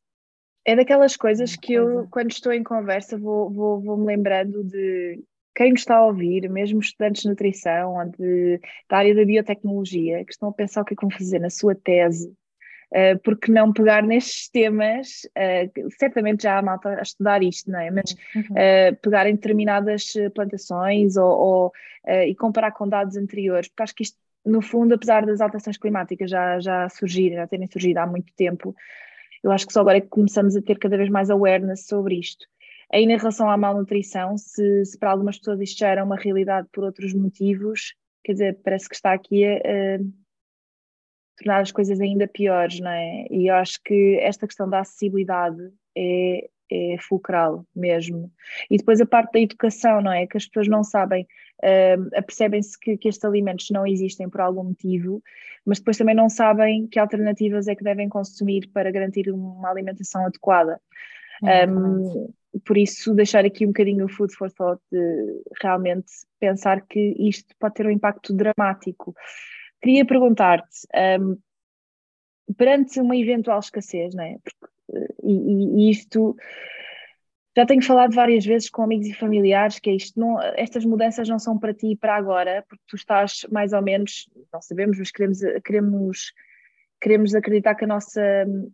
é 0.66 0.74
daquelas 0.74 1.14
coisas 1.14 1.54
que 1.56 1.74
eu, 1.74 2.08
quando 2.10 2.30
estou 2.30 2.50
em 2.50 2.62
conversa, 2.62 3.18
vou, 3.18 3.50
vou, 3.50 3.80
vou 3.82 3.96
me 3.98 4.06
lembrando 4.06 4.64
de 4.64 5.22
quem 5.54 5.70
nos 5.70 5.80
está 5.80 5.98
a 5.98 6.06
ouvir, 6.06 6.48
mesmo 6.48 6.80
estudantes 6.80 7.22
de 7.22 7.28
nutrição 7.28 7.94
ou 7.94 8.04
de, 8.06 8.58
da 8.88 8.96
área 8.96 9.14
da 9.14 9.24
biotecnologia, 9.24 10.24
que 10.24 10.32
estão 10.32 10.48
a 10.48 10.52
pensar 10.52 10.80
o 10.80 10.84
que 10.84 10.94
é 10.94 10.96
que 10.96 11.06
vão 11.06 11.10
fazer 11.10 11.38
na 11.38 11.50
sua 11.50 11.74
tese 11.74 12.34
uh, 12.94 13.18
porque 13.22 13.50
não 13.50 13.72
pegar 13.72 14.02
nestes 14.02 14.48
temas, 14.48 15.26
uh, 15.36 15.90
certamente 15.98 16.44
já 16.44 16.58
há 16.58 16.62
malta 16.62 16.90
a 16.90 17.02
estudar 17.02 17.42
isto, 17.42 17.70
não 17.70 17.80
é? 17.80 17.90
Mas 17.90 18.12
uh, 18.12 18.96
pegar 19.02 19.26
em 19.26 19.34
determinadas 19.34 20.12
plantações 20.34 21.16
ou, 21.16 21.28
ou 21.28 21.72
e 22.28 22.34
comparar 22.34 22.70
com 22.72 22.86
dados 22.86 23.16
anteriores, 23.16 23.68
porque 23.68 23.82
acho 23.82 23.94
que 23.94 24.02
isto, 24.02 24.18
no 24.44 24.60
fundo, 24.60 24.94
apesar 24.94 25.24
das 25.24 25.40
alterações 25.40 25.78
climáticas 25.78 26.30
já, 26.30 26.60
já 26.60 26.86
surgirem, 26.90 27.38
já 27.38 27.46
terem 27.46 27.66
surgido 27.66 27.96
há 27.96 28.06
muito 28.06 28.30
tempo, 28.36 28.76
eu 29.42 29.50
acho 29.50 29.66
que 29.66 29.72
só 29.72 29.80
agora 29.80 29.96
é 29.96 30.00
que 30.02 30.08
começamos 30.08 30.54
a 30.54 30.60
ter 30.60 30.78
cada 30.78 30.98
vez 30.98 31.08
mais 31.08 31.30
awareness 31.30 31.86
sobre 31.86 32.18
isto. 32.18 32.46
Ainda 32.92 33.14
em 33.14 33.16
relação 33.16 33.48
à 33.48 33.56
malnutrição, 33.56 34.36
se, 34.36 34.84
se 34.84 34.98
para 34.98 35.12
algumas 35.12 35.38
pessoas 35.38 35.60
isto 35.62 35.78
já 35.78 35.88
era 35.88 36.04
uma 36.04 36.16
realidade 36.16 36.68
por 36.70 36.84
outros 36.84 37.14
motivos, 37.14 37.94
quer 38.22 38.32
dizer, 38.32 38.58
parece 38.62 38.86
que 38.86 38.94
está 38.94 39.14
aqui 39.14 39.46
a, 39.46 39.98
tornar 41.36 41.60
as 41.60 41.72
coisas 41.72 42.00
ainda 42.00 42.28
piores, 42.28 42.80
não 42.80 42.90
é? 42.90 43.26
E 43.30 43.48
eu 43.48 43.54
acho 43.54 43.80
que 43.84 44.18
esta 44.20 44.46
questão 44.46 44.68
da 44.68 44.80
acessibilidade 44.80 45.70
é, 45.96 46.48
é 46.70 46.96
fulcral 46.98 47.66
mesmo. 47.74 48.30
E 48.70 48.76
depois 48.76 49.00
a 49.00 49.06
parte 49.06 49.32
da 49.32 49.40
educação, 49.40 50.00
não 50.00 50.12
é? 50.12 50.26
Que 50.26 50.36
as 50.36 50.46
pessoas 50.46 50.68
não 50.68 50.82
sabem, 50.84 51.26
uh, 51.62 52.16
apercebem-se 52.16 52.78
que, 52.78 52.96
que 52.96 53.08
estes 53.08 53.24
alimentos 53.24 53.70
não 53.70 53.86
existem 53.86 54.28
por 54.28 54.40
algum 54.40 54.64
motivo, 54.64 55.22
mas 55.64 55.78
depois 55.78 55.96
também 55.96 56.14
não 56.14 56.28
sabem 56.28 56.86
que 56.86 56.98
alternativas 56.98 57.68
é 57.68 57.74
que 57.74 57.84
devem 57.84 58.08
consumir 58.08 58.68
para 58.72 58.90
garantir 58.90 59.30
uma 59.30 59.70
alimentação 59.70 60.26
adequada. 60.26 60.80
um, 61.42 62.32
por 62.64 62.78
isso, 62.78 63.14
deixar 63.14 63.44
aqui 63.44 63.64
um 63.64 63.70
bocadinho 63.70 64.04
o 64.04 64.08
food 64.08 64.32
for 64.34 64.50
thought 64.50 64.80
de 64.92 65.42
realmente 65.60 66.06
pensar 66.38 66.80
que 66.82 67.16
isto 67.18 67.54
pode 67.58 67.74
ter 67.74 67.86
um 67.86 67.90
impacto 67.90 68.32
dramático 68.32 69.14
Queria 69.84 70.06
perguntar-te, 70.06 70.88
um, 71.20 71.36
perante 72.56 72.98
uma 72.98 73.14
eventual 73.14 73.58
escassez, 73.58 74.14
não 74.14 74.24
é? 74.24 74.38
Porque, 74.42 75.12
e, 75.22 75.88
e, 75.88 75.90
isto 75.90 76.34
já 77.54 77.66
tenho 77.66 77.82
falado 77.82 78.14
várias 78.14 78.46
vezes 78.46 78.70
com 78.70 78.82
amigos 78.82 79.06
e 79.08 79.12
familiares 79.12 79.78
que 79.78 79.90
é 79.90 79.94
isto 79.94 80.18
não, 80.18 80.40
estas 80.56 80.86
mudanças 80.86 81.28
não 81.28 81.38
são 81.38 81.58
para 81.58 81.74
ti 81.74 81.88
e 81.92 81.96
para 81.96 82.16
agora, 82.16 82.64
porque 82.66 82.82
tu 82.88 82.96
estás 82.96 83.44
mais 83.52 83.74
ou 83.74 83.82
menos, 83.82 84.26
não 84.50 84.62
sabemos, 84.62 84.98
mas 84.98 85.10
queremos, 85.10 85.40
queremos, 85.62 86.32
queremos 86.98 87.34
acreditar 87.34 87.74
que 87.74 87.84
a 87.84 87.88
nossa 87.88 88.22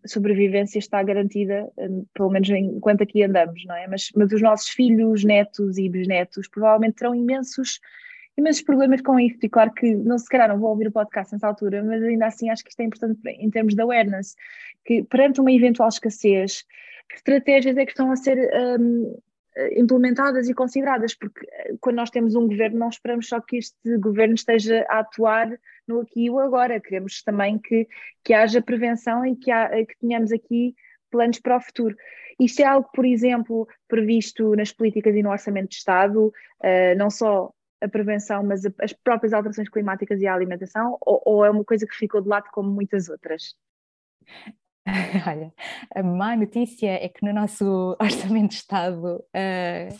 sobrevivência 0.07 0.79
está 0.79 1.02
garantida, 1.02 1.69
hum, 1.76 2.07
pelo 2.14 2.31
menos 2.31 2.49
enquanto 2.50 3.02
aqui 3.02 3.25
andamos, 3.25 3.64
não 3.67 3.75
é? 3.75 3.88
Mas, 3.88 4.11
mas 4.14 4.33
os 4.33 4.40
nossos 4.40 4.69
filhos, 4.69 5.25
netos 5.25 5.76
e 5.76 5.88
bisnetos 5.88 6.47
provavelmente 6.47 6.99
terão 6.99 7.17
imensos 7.17 7.81
imensos 8.40 8.62
problemas 8.62 9.00
com 9.00 9.18
isto, 9.18 9.44
e 9.44 9.49
claro 9.49 9.73
que 9.73 9.94
não 9.94 10.18
se 10.18 10.28
calhar 10.28 10.49
não 10.49 10.59
vou 10.59 10.70
ouvir 10.70 10.88
o 10.88 10.92
podcast 10.92 11.32
nessa 11.32 11.47
altura, 11.47 11.82
mas 11.82 12.02
ainda 12.02 12.26
assim 12.26 12.50
acho 12.50 12.64
que 12.64 12.70
isto 12.70 12.80
é 12.80 12.85
importante 12.85 13.20
em 13.26 13.50
termos 13.50 13.75
de 13.75 13.82
awareness, 13.82 14.35
que 14.85 15.02
perante 15.04 15.40
uma 15.40 15.52
eventual 15.52 15.88
escassez, 15.88 16.64
que 17.09 17.16
estratégias 17.16 17.76
é 17.76 17.85
que 17.85 17.92
estão 17.92 18.11
a 18.11 18.16
ser 18.16 18.50
um, 18.78 19.16
implementadas 19.76 20.49
e 20.49 20.54
consideradas, 20.54 21.14
porque 21.14 21.47
eh, 21.52 21.75
quando 21.80 21.97
nós 21.97 22.11
temos 22.11 22.35
um 22.35 22.47
governo 22.47 22.78
não 22.78 22.88
esperamos 22.88 23.28
só 23.28 23.40
que 23.40 23.56
este 23.56 23.99
governo 23.99 24.35
esteja 24.35 24.87
a 24.88 25.00
atuar 25.00 25.50
no 25.87 26.00
aqui 26.00 26.26
e 26.26 26.30
o 26.30 26.38
agora, 26.38 26.80
queremos 26.80 27.23
também 27.23 27.59
que, 27.59 27.88
que 28.25 28.32
haja 28.32 28.62
prevenção 28.62 29.26
e 29.26 29.37
que, 29.37 29.50
há, 29.50 29.68
que 29.85 29.99
tenhamos 30.00 30.30
aqui 30.30 30.75
planos 31.11 31.40
para 31.40 31.56
o 31.56 31.61
futuro. 31.61 31.97
Isto 32.38 32.61
é 32.61 32.64
algo, 32.64 32.88
por 32.94 33.04
exemplo, 33.04 33.68
previsto 33.88 34.54
nas 34.54 34.73
políticas 34.73 35.14
e 35.14 35.23
no 35.23 35.30
orçamento 35.30 35.70
de 35.70 35.76
Estado, 35.76 36.28
uh, 36.28 36.97
não 36.97 37.11
só 37.11 37.52
a 37.80 37.88
prevenção, 37.88 38.42
mas 38.44 38.62
as 38.80 38.92
próprias 38.92 39.32
alterações 39.32 39.68
climáticas 39.68 40.20
e 40.20 40.26
a 40.26 40.34
alimentação, 40.34 40.96
ou, 41.00 41.22
ou 41.25 41.44
é 41.44 41.50
uma 41.50 41.64
coisa 41.64 41.87
que 41.87 41.94
ficou 41.94 42.20
de 42.20 42.28
lado 42.28 42.49
como 42.52 42.70
muitas 42.70 43.08
outras? 43.08 43.54
Olha, 45.26 45.52
a 45.94 46.02
má 46.02 46.37
notícia 46.37 46.90
é 46.90 47.08
que 47.08 47.25
no 47.25 47.32
nosso 47.32 47.96
orçamento 48.00 48.50
de 48.50 48.56
Estado 48.56 49.16
uh, 49.16 49.99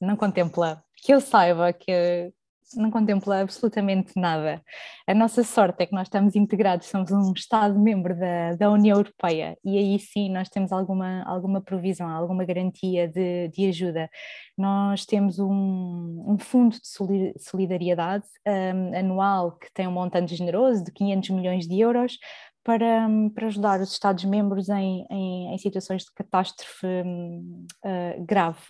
não 0.00 0.16
contempla, 0.16 0.82
que 0.96 1.12
eu 1.12 1.20
saiba 1.20 1.72
que 1.72 2.32
não 2.76 2.90
contempla 2.90 3.40
absolutamente 3.40 4.12
nada. 4.16 4.62
A 5.06 5.14
nossa 5.14 5.42
sorte 5.42 5.82
é 5.82 5.86
que 5.86 5.92
nós 5.92 6.06
estamos 6.06 6.36
integrados, 6.36 6.88
somos 6.88 7.10
um 7.10 7.32
Estado-membro 7.32 8.16
da, 8.18 8.54
da 8.54 8.70
União 8.70 8.96
Europeia 8.96 9.56
e 9.64 9.76
aí 9.78 9.98
sim 9.98 10.30
nós 10.30 10.48
temos 10.48 10.72
alguma, 10.72 11.22
alguma 11.24 11.60
provisão, 11.60 12.08
alguma 12.08 12.44
garantia 12.44 13.08
de, 13.08 13.48
de 13.48 13.66
ajuda. 13.68 14.10
Nós 14.56 15.04
temos 15.04 15.38
um, 15.38 16.24
um 16.26 16.38
fundo 16.38 16.76
de 16.76 17.34
solidariedade 17.38 18.26
um, 18.46 18.96
anual 18.96 19.52
que 19.52 19.72
tem 19.72 19.86
um 19.86 19.92
montante 19.92 20.34
generoso 20.34 20.84
de 20.84 20.92
500 20.92 21.30
milhões 21.30 21.66
de 21.66 21.80
euros 21.80 22.18
para, 22.64 23.08
para 23.34 23.46
ajudar 23.48 23.80
os 23.80 23.92
Estados-membros 23.92 24.68
em, 24.68 25.06
em, 25.10 25.54
em, 25.54 25.58
situações 25.58 26.04
de 26.04 26.12
catástrofe 26.14 26.86
uh, 26.86 28.24
grave. 28.24 28.60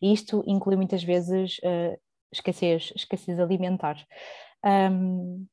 E 0.00 0.12
isto 0.12 0.42
inclui 0.46 0.76
muitas 0.76 1.02
vezes 1.04 1.58
uh, 1.58 1.98
escassez, 2.32 2.92
escassez 2.96 3.38
alimentar. 3.38 4.06
Um, 4.64 5.46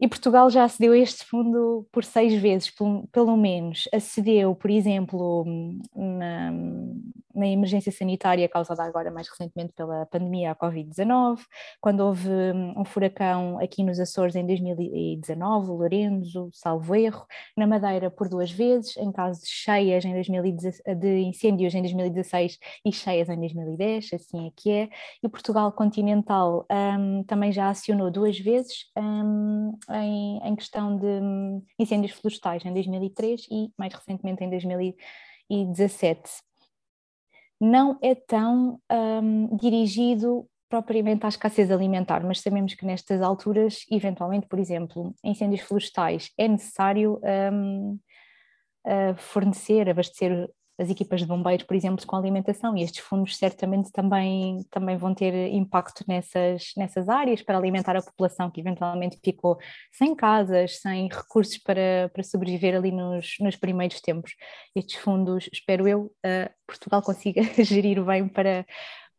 e 0.00 0.06
Portugal 0.06 0.48
já 0.48 0.64
acedeu 0.64 0.92
a 0.92 0.98
este 0.98 1.24
fundo 1.24 1.86
por 1.90 2.04
seis 2.04 2.40
vezes, 2.40 2.70
pelo, 2.70 3.06
pelo 3.08 3.36
menos. 3.36 3.88
Acedeu, 3.92 4.54
por 4.54 4.70
exemplo, 4.70 5.44
na, 5.94 6.52
na, 7.34 7.46
emergência 7.48 7.90
sanitária 7.90 8.48
causada 8.48 8.84
agora 8.84 9.10
mais 9.10 9.28
recentemente 9.28 9.72
pela 9.72 10.06
pandemia, 10.06 10.52
a 10.52 10.54
Covid-19, 10.54 11.40
quando 11.80 12.00
houve 12.00 12.28
um 12.76 12.84
furacão 12.84 13.58
aqui 13.58 13.82
nos 13.82 13.98
Açores 13.98 14.36
em 14.36 14.46
2019, 14.46 15.70
Lorenzo, 15.70 16.48
salvo 16.52 16.94
erro, 16.94 17.26
na 17.56 17.66
Madeira 17.66 18.08
por 18.08 18.28
duas 18.28 18.52
vezes, 18.52 18.96
em 18.96 19.10
casos 19.10 19.42
de 19.42 19.48
cheias 19.48 20.04
em 20.04 20.12
2016, 20.12 20.98
de 20.98 21.20
incêndios 21.22 21.74
em 21.74 21.82
2016 21.82 22.58
e 22.84 22.92
cheias 22.92 23.28
em 23.28 23.36
2010, 23.36 24.10
assim 24.14 24.46
é 24.46 24.50
que 24.54 24.70
é. 24.70 24.88
E 25.22 25.28
Portugal 25.28 25.72
continental 25.72 26.64
um, 26.70 27.24
também 27.24 27.50
já 27.50 27.68
acionou 27.68 28.10
duas 28.10 28.38
vezes. 28.38 28.86
Um, 28.96 29.72
em, 29.90 30.38
em 30.38 30.56
questão 30.56 30.96
de 30.96 31.06
hum, 31.06 31.62
incêndios 31.78 32.12
florestais 32.12 32.64
em 32.64 32.72
2003 32.72 33.46
e 33.50 33.72
mais 33.76 33.94
recentemente 33.94 34.44
em 34.44 34.50
2017. 34.50 36.30
Não 37.60 37.98
é 38.02 38.14
tão 38.14 38.80
um, 38.90 39.56
dirigido 39.56 40.48
propriamente 40.68 41.24
à 41.24 41.28
escassez 41.28 41.70
alimentar, 41.70 42.22
mas 42.24 42.40
sabemos 42.40 42.74
que 42.74 42.84
nestas 42.84 43.22
alturas, 43.22 43.84
eventualmente, 43.90 44.46
por 44.46 44.58
exemplo, 44.58 45.14
incêndios 45.24 45.62
florestais, 45.62 46.30
é 46.36 46.46
necessário 46.46 47.18
um, 47.50 47.98
fornecer, 49.16 49.88
abastecer 49.88 50.48
as 50.78 50.88
equipas 50.88 51.20
de 51.20 51.26
bombeiros, 51.26 51.66
por 51.66 51.74
exemplo, 51.74 52.06
com 52.06 52.14
alimentação, 52.14 52.76
e 52.76 52.82
estes 52.82 53.00
fundos 53.00 53.36
certamente 53.36 53.90
também, 53.90 54.64
também 54.70 54.96
vão 54.96 55.12
ter 55.12 55.34
impacto 55.52 56.04
nessas, 56.06 56.72
nessas 56.76 57.08
áreas 57.08 57.42
para 57.42 57.58
alimentar 57.58 57.96
a 57.96 58.02
população 58.02 58.48
que 58.48 58.60
eventualmente 58.60 59.18
ficou 59.22 59.58
sem 59.90 60.14
casas, 60.14 60.78
sem 60.80 61.08
recursos 61.08 61.58
para, 61.58 62.08
para 62.14 62.22
sobreviver 62.22 62.76
ali 62.76 62.92
nos, 62.92 63.34
nos 63.40 63.56
primeiros 63.56 64.00
tempos. 64.00 64.36
Estes 64.74 64.96
fundos, 64.96 65.50
espero 65.52 65.88
eu, 65.88 66.02
uh, 66.02 66.50
Portugal 66.64 67.02
consiga 67.02 67.42
gerir 67.64 68.04
bem 68.04 68.28
para, 68.28 68.64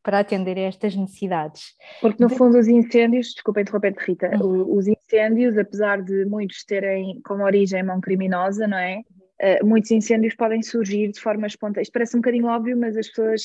para 0.01 0.19
atender 0.19 0.57
a 0.57 0.61
estas 0.61 0.95
necessidades. 0.95 1.73
Porque 1.99 2.23
no 2.23 2.29
fundo 2.29 2.57
os 2.57 2.69
incêndios, 2.69 3.33
desculpa 3.33 3.59
interromper 3.59 3.93
Rita, 3.97 4.31
uhum. 4.41 4.77
os 4.77 4.87
incêndios, 4.87 5.57
apesar 5.57 6.01
de 6.01 6.23
muitos 6.23 6.63
terem 6.63 7.19
como 7.25 7.43
origem 7.43 7.83
mão 7.83 7.99
criminosa, 7.99 8.65
não 8.65 8.77
é? 8.77 9.01
Uh, 9.41 9.65
muitos 9.65 9.91
incêndios 9.91 10.35
podem 10.35 10.61
surgir 10.61 11.11
de 11.11 11.19
forma 11.19 11.47
espontânea. 11.47 11.83
Isto 11.83 11.93
parece 11.93 12.15
um 12.15 12.21
bocadinho 12.21 12.47
óbvio, 12.47 12.77
mas 12.77 12.97
as 12.97 13.07
pessoas, 13.07 13.43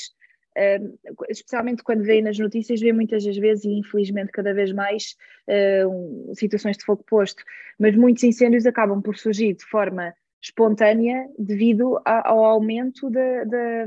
uh, 0.57 1.25
especialmente 1.29 1.83
quando 1.83 2.03
veem 2.03 2.23
nas 2.23 2.39
notícias, 2.39 2.81
veem 2.81 2.93
muitas 2.93 3.25
das 3.25 3.37
vezes, 3.37 3.65
e 3.65 3.79
infelizmente 3.79 4.33
cada 4.33 4.53
vez 4.53 4.73
mais, 4.73 5.17
uh, 5.49 6.35
situações 6.35 6.77
de 6.77 6.85
fogo 6.85 7.05
posto, 7.05 7.43
mas 7.79 7.97
muitos 7.97 8.23
incêndios 8.25 8.67
acabam 8.67 9.01
por 9.01 9.17
surgir 9.17 9.55
de 9.55 9.65
forma 9.65 10.15
espontânea 10.43 11.27
devido 11.39 12.01
a, 12.05 12.29
ao 12.29 12.45
aumento 12.45 13.09
da, 13.09 13.45
da 13.45 13.87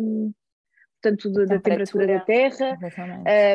portanto, 1.02 1.32
da, 1.32 1.46
da 1.46 1.60
temperatura 1.60 2.08
da 2.08 2.20
Terra 2.22 2.78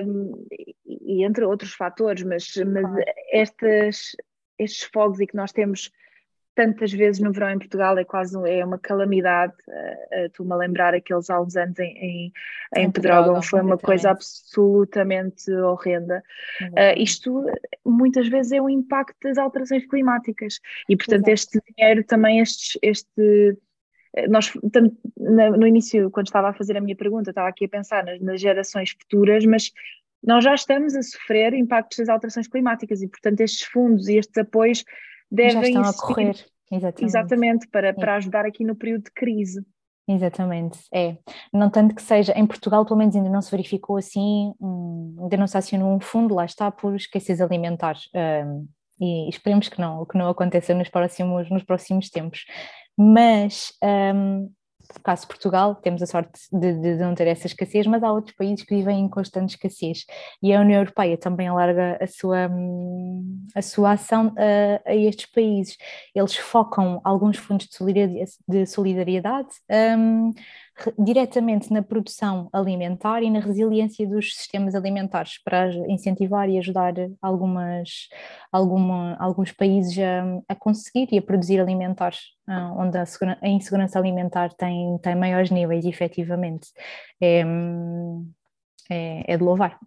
um, 0.07 0.47
e, 0.87 1.25
entre 1.25 1.45
outros 1.45 1.75
fatores, 1.75 2.23
mas, 2.23 2.55
mas 2.67 3.05
estas, 3.33 4.17
estes 4.59 4.85
fogos 4.93 5.21
e 5.21 5.27
que 5.27 5.37
nós 5.37 5.53
temos 5.53 5.91
tantas 6.55 6.93
vezes 6.93 7.21
no 7.21 7.33
verão 7.33 7.51
em 7.51 7.59
Portugal 7.59 7.97
é 7.99 8.05
quase 8.05 8.37
é 8.49 8.65
uma 8.65 8.79
calamidade. 8.79 9.55
Uh, 9.67 10.23
uh, 10.23 10.27
Estou-me 10.27 10.53
a 10.53 10.57
lembrar 10.57 10.95
aqueles 10.95 11.31
há 11.31 11.41
uns 11.41 11.57
anos 11.57 11.79
em, 11.79 11.97
em, 11.97 12.33
em 12.77 12.91
Pedrógão, 12.91 13.43
foi 13.43 13.61
uma 13.61 13.79
coisa 13.79 14.11
absolutamente 14.11 15.51
horrenda. 15.53 16.23
Uh, 16.63 16.99
isto 16.99 17.47
muitas 17.85 18.29
vezes 18.29 18.53
é 18.53 18.61
o 18.61 18.69
impacto 18.69 19.17
das 19.23 19.39
alterações 19.39 19.87
climáticas 19.87 20.61
e, 20.89 20.97
portanto, 20.97 21.29
Exato. 21.29 21.31
este 21.31 21.61
dinheiro 21.69 22.05
também, 22.05 22.41
este, 22.41 22.79
este 22.83 23.59
nós 24.29 24.53
no 25.17 25.67
início, 25.67 26.11
quando 26.11 26.27
estava 26.27 26.51
a 26.51 26.53
fazer 26.53 26.77
a 26.77 26.83
minha 26.83 26.95
pergunta, 26.95 27.31
estava 27.31 27.49
aqui 27.49 27.65
a 27.65 27.69
pensar 27.69 28.05
nas, 28.05 28.21
nas 28.21 28.41
gerações 28.41 28.91
futuras, 28.91 29.47
mas 29.47 29.73
nós 30.23 30.45
já 30.45 30.55
estamos 30.55 30.95
a 30.95 31.03
sofrer 31.03 31.55
impactos 31.55 31.99
das 31.99 32.09
alterações 32.09 32.47
climáticas 32.47 33.03
e, 33.03 33.09
portanto, 33.09 33.41
estes 33.41 33.67
fundos 33.67 34.09
e 34.09 34.19
estes 34.19 34.37
apoios 34.37 34.85
devem 35.33 35.73
Já 35.73 35.81
estão 35.81 35.83
a 35.83 35.95
correr. 35.95 36.47
Exatamente, 36.71 37.05
exatamente 37.05 37.69
para, 37.69 37.89
é. 37.89 37.93
para 37.93 38.17
ajudar 38.17 38.47
aqui 38.47 38.65
no 38.65 38.75
período 38.75 39.05
de 39.05 39.11
crise. 39.13 39.65
Exatamente, 40.09 40.79
é. 40.93 41.17
Não 41.53 41.71
tanto 41.71 41.95
que 41.95 42.03
seja, 42.03 42.33
em 42.33 42.47
Portugal 42.47 42.85
pelo 42.85 42.99
menos 42.99 43.15
ainda 43.15 43.29
não 43.29 43.41
se 43.41 43.51
verificou 43.51 43.97
assim, 43.97 44.53
um, 44.61 45.17
ainda 45.21 45.37
não 45.37 45.47
se 45.47 45.57
acionou 45.57 45.95
um 45.95 46.01
fundo, 46.01 46.35
lá 46.35 46.45
está, 46.45 46.71
por 46.71 46.95
escassez 46.97 47.41
alimentar. 47.41 47.97
Um, 48.15 48.67
e 49.01 49.29
esperemos 49.29 49.69
que 49.69 49.81
não, 49.81 50.05
que 50.07 50.17
não 50.17 50.29
aconteça 50.29 50.75
nos 50.75 50.89
próximos, 50.89 51.51
nos 51.51 51.63
próximos 51.63 52.09
tempos. 52.09 52.45
Mas 52.97 53.73
um, 54.15 54.51
caso 55.01 55.27
Portugal, 55.27 55.75
temos 55.77 56.03
a 56.03 56.07
sorte 56.07 56.41
de, 56.53 56.73
de, 56.75 56.97
não 56.97 57.15
ter 57.15 57.27
essa 57.27 57.47
escassez, 57.47 57.87
mas 57.87 58.03
há 58.03 58.13
outros 58.13 58.37
países 58.37 58.65
que 58.65 58.75
vivem 58.75 59.01
em 59.01 59.09
constante 59.09 59.51
escassez. 59.51 60.05
E 60.43 60.53
a 60.53 60.61
União 60.61 60.81
Europeia 60.81 61.17
também 61.17 61.49
alarga 61.49 61.99
a 62.01 62.07
sua, 62.07 62.51
a 63.55 63.63
sua 63.63 63.93
ação 63.93 64.35
a, 64.37 64.91
a 64.91 64.95
estes 64.95 65.27
países. 65.27 65.77
Eles 66.15 66.37
focam 66.37 67.01
alguns 67.05 67.37
fundos 67.37 67.67
de 67.67 67.75
solidariedade, 67.75 68.33
de 68.49 68.67
solidariedade 68.67 69.49
um, 69.99 70.33
diretamente 70.99 71.73
na 71.73 71.83
produção 71.83 72.49
alimentar 72.53 73.23
e 73.23 73.31
na 73.31 73.41
resiliência 73.41 74.07
dos 74.07 74.35
sistemas 74.35 74.75
alimentares 74.75 75.43
para 75.43 75.69
incentivar 75.89 76.49
e 76.49 76.59
ajudar 76.59 76.95
algumas, 77.21 78.09
alguma, 78.51 79.17
alguns 79.17 79.53
países 79.53 79.97
a, 79.99 80.41
a 80.49 80.55
conseguir 80.55 81.09
e 81.13 81.19
a 81.19 81.23
produzir 81.23 81.61
alimentares, 81.61 82.21
uh, 82.49 82.79
onde 82.79 82.99
a, 82.99 83.05
a, 83.41 83.49
insegurança 83.49 83.99
alimentar 83.99 84.53
tem, 84.55 84.99
tem 84.99 85.15
maiores 85.15 85.51
níveis, 85.51 85.85
efetivamente. 85.85 86.69
É, 87.21 87.43
é, 88.91 89.35
é 89.35 89.37
de 89.37 89.45
louvar. 89.45 89.79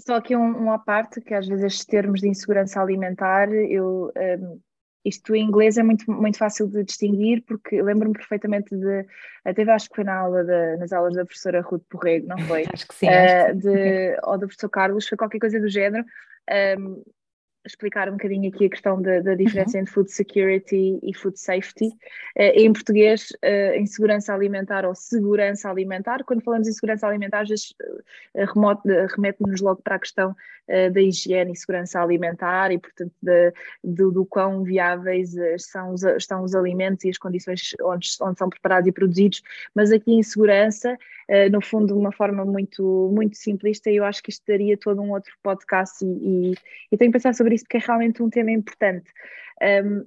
Só 0.00 0.20
que 0.20 0.34
um, 0.34 0.56
uma 0.58 0.78
parte 0.78 1.20
que 1.20 1.34
às 1.34 1.46
vezes 1.46 1.64
estes 1.64 1.86
termos 1.86 2.20
de 2.20 2.28
insegurança 2.28 2.80
alimentar 2.80 3.52
eu 3.52 4.10
um, 4.16 4.60
isto 5.04 5.34
em 5.34 5.44
inglês 5.44 5.76
é 5.76 5.82
muito, 5.82 6.10
muito 6.10 6.38
fácil 6.38 6.66
de 6.66 6.82
distinguir, 6.82 7.42
porque 7.42 7.82
lembro-me 7.82 8.14
perfeitamente 8.14 8.74
de, 8.74 9.06
até 9.44 9.62
acho 9.70 9.90
que 9.90 9.96
foi 9.96 10.04
na 10.04 10.16
aula 10.16 10.42
de, 10.42 10.76
nas 10.78 10.92
aulas 10.92 11.14
da 11.14 11.24
professora 11.24 11.60
Ruth 11.60 11.84
Porrego, 11.90 12.26
não 12.26 12.38
foi? 12.38 12.64
acho 12.72 12.88
que 12.88 12.94
sim. 12.94 13.06
Uh, 13.06 13.54
de, 13.54 14.16
ou 14.22 14.38
do 14.38 14.46
professor 14.46 14.70
Carlos, 14.70 15.06
foi 15.06 15.18
qualquer 15.18 15.38
coisa 15.38 15.60
do 15.60 15.68
género. 15.68 16.04
Um, 16.78 17.02
explicar 17.66 18.10
um 18.10 18.12
bocadinho 18.12 18.50
aqui 18.50 18.66
a 18.66 18.70
questão 18.70 19.00
da, 19.00 19.20
da 19.20 19.34
diferença 19.34 19.76
uhum. 19.76 19.82
entre 19.82 19.92
food 19.92 20.12
security 20.12 21.00
e 21.02 21.14
food 21.14 21.38
safety. 21.38 21.88
Uh, 22.36 22.52
em 22.54 22.72
português, 22.72 23.30
uh, 23.44 23.74
em 23.74 23.86
segurança 23.86 24.32
alimentar 24.32 24.86
ou 24.86 24.94
segurança 24.94 25.68
alimentar, 25.68 26.24
quando 26.24 26.42
falamos 26.42 26.66
em 26.66 26.72
segurança 26.72 27.06
alimentar, 27.06 27.40
às 27.40 27.48
vezes 27.48 27.74
remete-nos 28.34 29.60
logo 29.60 29.82
para 29.82 29.96
a 29.96 29.98
questão 29.98 30.34
da 30.92 31.00
higiene 31.00 31.52
e 31.52 31.56
segurança 31.56 32.00
alimentar 32.00 32.72
e, 32.72 32.78
portanto, 32.78 33.12
de, 33.20 33.52
do, 33.82 34.10
do 34.10 34.26
quão 34.26 34.62
viáveis 34.62 35.34
são 35.58 35.92
os, 35.92 36.02
estão 36.02 36.42
os 36.42 36.54
alimentos 36.54 37.04
e 37.04 37.10
as 37.10 37.18
condições 37.18 37.74
onde, 37.82 38.08
onde 38.22 38.38
são 38.38 38.48
preparados 38.48 38.88
e 38.88 38.92
produzidos, 38.92 39.42
mas 39.74 39.92
aqui 39.92 40.12
em 40.12 40.22
segurança, 40.22 40.96
no 41.50 41.60
fundo, 41.60 41.88
de 41.88 41.92
uma 41.92 42.12
forma 42.12 42.44
muito, 42.44 43.10
muito 43.14 43.36
simplista, 43.36 43.90
eu 43.90 44.04
acho 44.04 44.22
que 44.22 44.30
isto 44.30 44.42
daria 44.46 44.76
todo 44.76 45.00
um 45.02 45.12
outro 45.12 45.32
podcast 45.42 46.04
e, 46.04 46.08
e, 46.08 46.54
e 46.92 46.96
tenho 46.96 47.10
que 47.10 47.18
pensar 47.18 47.34
sobre 47.34 47.54
isso 47.54 47.64
porque 47.64 47.76
é 47.76 47.80
realmente 47.80 48.22
um 48.22 48.30
tema 48.30 48.50
importante. 48.50 49.10
Um, 49.62 50.04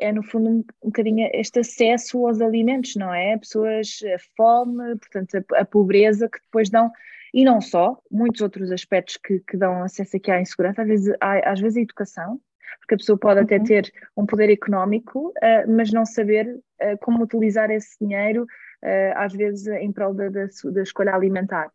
é 0.00 0.12
no 0.12 0.22
fundo 0.22 0.48
um, 0.48 0.64
um 0.82 0.86
bocadinho 0.86 1.28
este 1.32 1.60
acesso 1.60 2.26
aos 2.26 2.40
alimentos, 2.40 2.96
não 2.96 3.12
é? 3.12 3.36
Pessoas, 3.38 4.00
a 4.14 4.18
fome, 4.36 4.96
portanto, 4.96 5.44
a, 5.54 5.60
a, 5.60 5.64
pobreza 5.64 6.28
que 6.28 6.40
depois 6.40 6.70
dão, 6.70 6.90
e 7.32 7.44
não 7.44 7.60
só, 7.60 7.98
muitos 8.10 8.40
outros 8.40 8.72
aspectos 8.72 9.16
que, 9.16 9.40
que 9.40 9.56
dão 9.56 9.82
acesso 9.84 10.16
aqui 10.16 10.30
à 10.30 10.40
insegurança, 10.40 10.82
às 10.82 10.88
vezes, 10.88 11.14
à, 11.20 11.50
às 11.50 11.60
vezes 11.60 11.76
a 11.76 11.82
educação, 11.82 12.40
porque 12.80 12.94
a 12.94 12.98
pessoa 12.98 13.18
pode 13.18 13.40
até 13.40 13.58
uhum. 13.58 13.64
ter 13.64 13.92
um 14.16 14.26
poder 14.26 14.50
económico, 14.50 15.28
uh, 15.28 15.70
mas 15.70 15.92
não 15.92 16.04
saber 16.04 16.46
uh, 16.48 16.98
como 17.00 17.22
utilizar 17.22 17.70
esse 17.70 17.96
dinheiro, 18.00 18.44
uh, 18.44 19.12
às 19.16 19.32
vezes 19.32 19.66
em 19.68 19.92
prol 19.92 20.14
da, 20.14 20.28
da, 20.28 20.46
da 20.72 20.82
escolha 20.82 21.14
alimentar. 21.14 21.70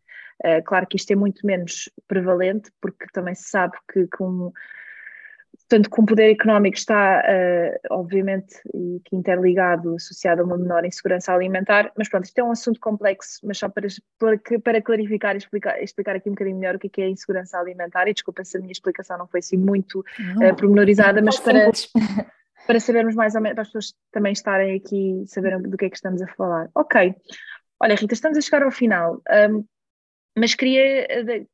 Claro 0.65 0.85
que 0.85 0.97
isto 0.97 1.11
é 1.11 1.15
muito 1.15 1.47
menos 1.47 1.89
prevalente, 2.09 2.69
porque 2.81 3.05
também 3.13 3.33
se 3.33 3.47
sabe 3.47 3.77
que 3.89 4.05
com 4.07 4.51
Portanto, 5.67 5.89
com 5.89 6.03
o 6.03 6.05
poder 6.05 6.29
económico 6.31 6.77
está, 6.77 7.23
uh, 7.23 7.95
obviamente, 7.95 8.55
e 8.71 9.01
que 9.03 9.15
interligado, 9.15 9.95
associado 9.95 10.41
a 10.41 10.45
uma 10.45 10.57
menor 10.57 10.85
insegurança 10.85 11.33
alimentar, 11.33 11.91
mas 11.97 12.07
pronto, 12.07 12.25
isto 12.25 12.37
é 12.37 12.43
um 12.43 12.51
assunto 12.51 12.79
complexo, 12.79 13.39
mas 13.43 13.57
só 13.57 13.67
para, 13.67 13.87
para, 14.19 14.59
para 14.59 14.81
clarificar 14.81 15.33
e 15.33 15.39
explicar, 15.39 15.81
explicar 15.81 16.15
aqui 16.15 16.29
um 16.29 16.33
bocadinho 16.33 16.57
melhor 16.57 16.75
o 16.75 16.79
que 16.79 16.85
é, 16.85 16.89
que 16.91 17.01
é 17.01 17.05
a 17.05 17.09
insegurança 17.09 17.57
alimentar, 17.57 18.07
e 18.07 18.13
desculpa 18.13 18.43
se 18.43 18.57
a 18.57 18.59
minha 18.59 18.71
explicação 18.71 19.17
não 19.17 19.27
foi 19.27 19.39
assim 19.39 19.57
muito 19.57 20.01
uh, 20.01 20.55
pormenorizada, 20.55 21.19
mas 21.19 21.39
para, 21.39 21.71
para 22.67 22.79
sabermos 22.79 23.15
mais 23.15 23.33
ou 23.33 23.41
menos, 23.41 23.55
para 23.55 23.63
as 23.63 23.69
pessoas 23.69 23.95
também 24.11 24.33
estarem 24.33 24.75
aqui, 24.75 25.23
saberem 25.25 25.63
do 25.63 25.77
que 25.77 25.85
é 25.85 25.89
que 25.89 25.95
estamos 25.95 26.21
a 26.21 26.27
falar. 26.27 26.69
Ok, 26.75 27.15
olha 27.79 27.95
Rita, 27.95 28.13
estamos 28.13 28.37
a 28.37 28.41
chegar 28.41 28.61
ao 28.61 28.71
final, 28.71 29.19
um, 29.49 29.65
mas 30.37 30.53
queria 30.53 31.07
eh, 31.09 31.45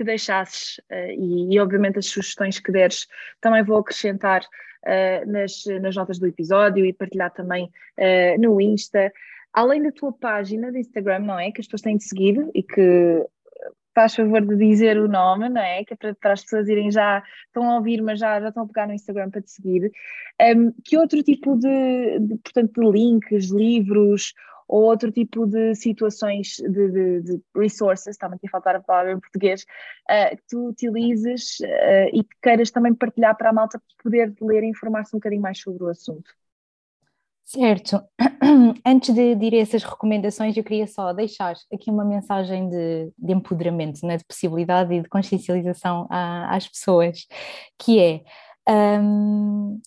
que 0.00 0.04
deixasses 0.04 0.78
uh, 0.90 1.10
e, 1.10 1.54
e, 1.54 1.60
obviamente 1.60 1.98
as 1.98 2.06
sugestões 2.06 2.58
que 2.58 2.72
deres 2.72 3.06
também 3.38 3.62
vou 3.62 3.76
acrescentar 3.76 4.40
uh, 4.40 5.30
nas, 5.30 5.62
nas 5.82 5.94
notas 5.94 6.18
do 6.18 6.26
episódio 6.26 6.86
e 6.86 6.92
partilhar 6.94 7.30
também 7.30 7.64
uh, 7.66 8.40
no 8.40 8.58
Insta. 8.58 9.12
Além 9.52 9.82
da 9.82 9.92
tua 9.92 10.10
página 10.10 10.72
de 10.72 10.78
Instagram, 10.78 11.18
não 11.18 11.38
é? 11.38 11.52
Que 11.52 11.60
as 11.60 11.66
pessoas 11.66 11.82
têm 11.82 11.98
de 11.98 12.04
seguir 12.04 12.48
e 12.54 12.62
que 12.62 13.26
faz 13.94 14.14
favor 14.14 14.40
de 14.40 14.56
dizer 14.56 14.98
o 14.98 15.06
nome, 15.06 15.50
não 15.50 15.60
é? 15.60 15.84
Que 15.84 15.92
é 15.92 15.96
para, 15.96 16.14
para 16.14 16.32
as 16.32 16.42
pessoas 16.42 16.66
irem 16.66 16.90
já, 16.90 17.22
estão 17.46 17.70
a 17.70 17.76
ouvir, 17.76 18.00
mas 18.00 18.20
já, 18.20 18.40
já 18.40 18.48
estão 18.48 18.62
a 18.62 18.66
pegar 18.66 18.86
no 18.86 18.94
Instagram 18.94 19.28
para 19.28 19.42
te 19.42 19.50
seguir. 19.50 19.92
Um, 20.40 20.72
que 20.82 20.96
outro 20.96 21.22
tipo 21.22 21.58
de, 21.58 22.20
de, 22.20 22.38
portanto, 22.38 22.80
de 22.80 22.90
links, 22.90 23.50
livros 23.50 24.32
ou 24.70 24.84
outro 24.84 25.10
tipo 25.10 25.46
de 25.46 25.74
situações 25.74 26.58
de, 26.58 26.90
de, 26.90 27.20
de 27.22 27.42
resources, 27.56 28.06
está-me 28.06 28.36
aqui 28.36 28.46
a 28.46 28.50
faltar 28.50 28.76
a 28.76 28.80
palavra 28.80 29.12
em 29.12 29.18
português, 29.18 29.66
uh, 30.08 30.36
que 30.36 30.42
tu 30.48 30.68
utilizes 30.68 31.58
uh, 31.58 32.08
e 32.12 32.22
que 32.22 32.36
queiras 32.40 32.70
também 32.70 32.94
partilhar 32.94 33.36
para 33.36 33.50
a 33.50 33.52
malta 33.52 33.82
poder 34.00 34.32
ler 34.40 34.62
e 34.62 34.68
informar-se 34.68 35.14
um 35.14 35.18
bocadinho 35.18 35.42
mais 35.42 35.60
sobre 35.60 35.82
o 35.82 35.88
assunto. 35.88 36.32
Certo. 37.42 38.00
Antes 38.86 39.12
de, 39.12 39.34
de 39.34 39.46
ir 39.46 39.54
a 39.56 39.58
essas 39.58 39.82
recomendações, 39.82 40.56
eu 40.56 40.62
queria 40.62 40.86
só 40.86 41.12
deixar 41.12 41.56
aqui 41.72 41.90
uma 41.90 42.04
mensagem 42.04 42.68
de, 42.68 43.12
de 43.18 43.32
empoderamento, 43.32 44.06
né, 44.06 44.18
de 44.18 44.24
possibilidade 44.24 44.94
e 44.94 45.02
de 45.02 45.08
consciencialização 45.08 46.06
às 46.08 46.68
pessoas, 46.68 47.26
que 47.76 47.98
é 47.98 48.22
um, 48.72 49.80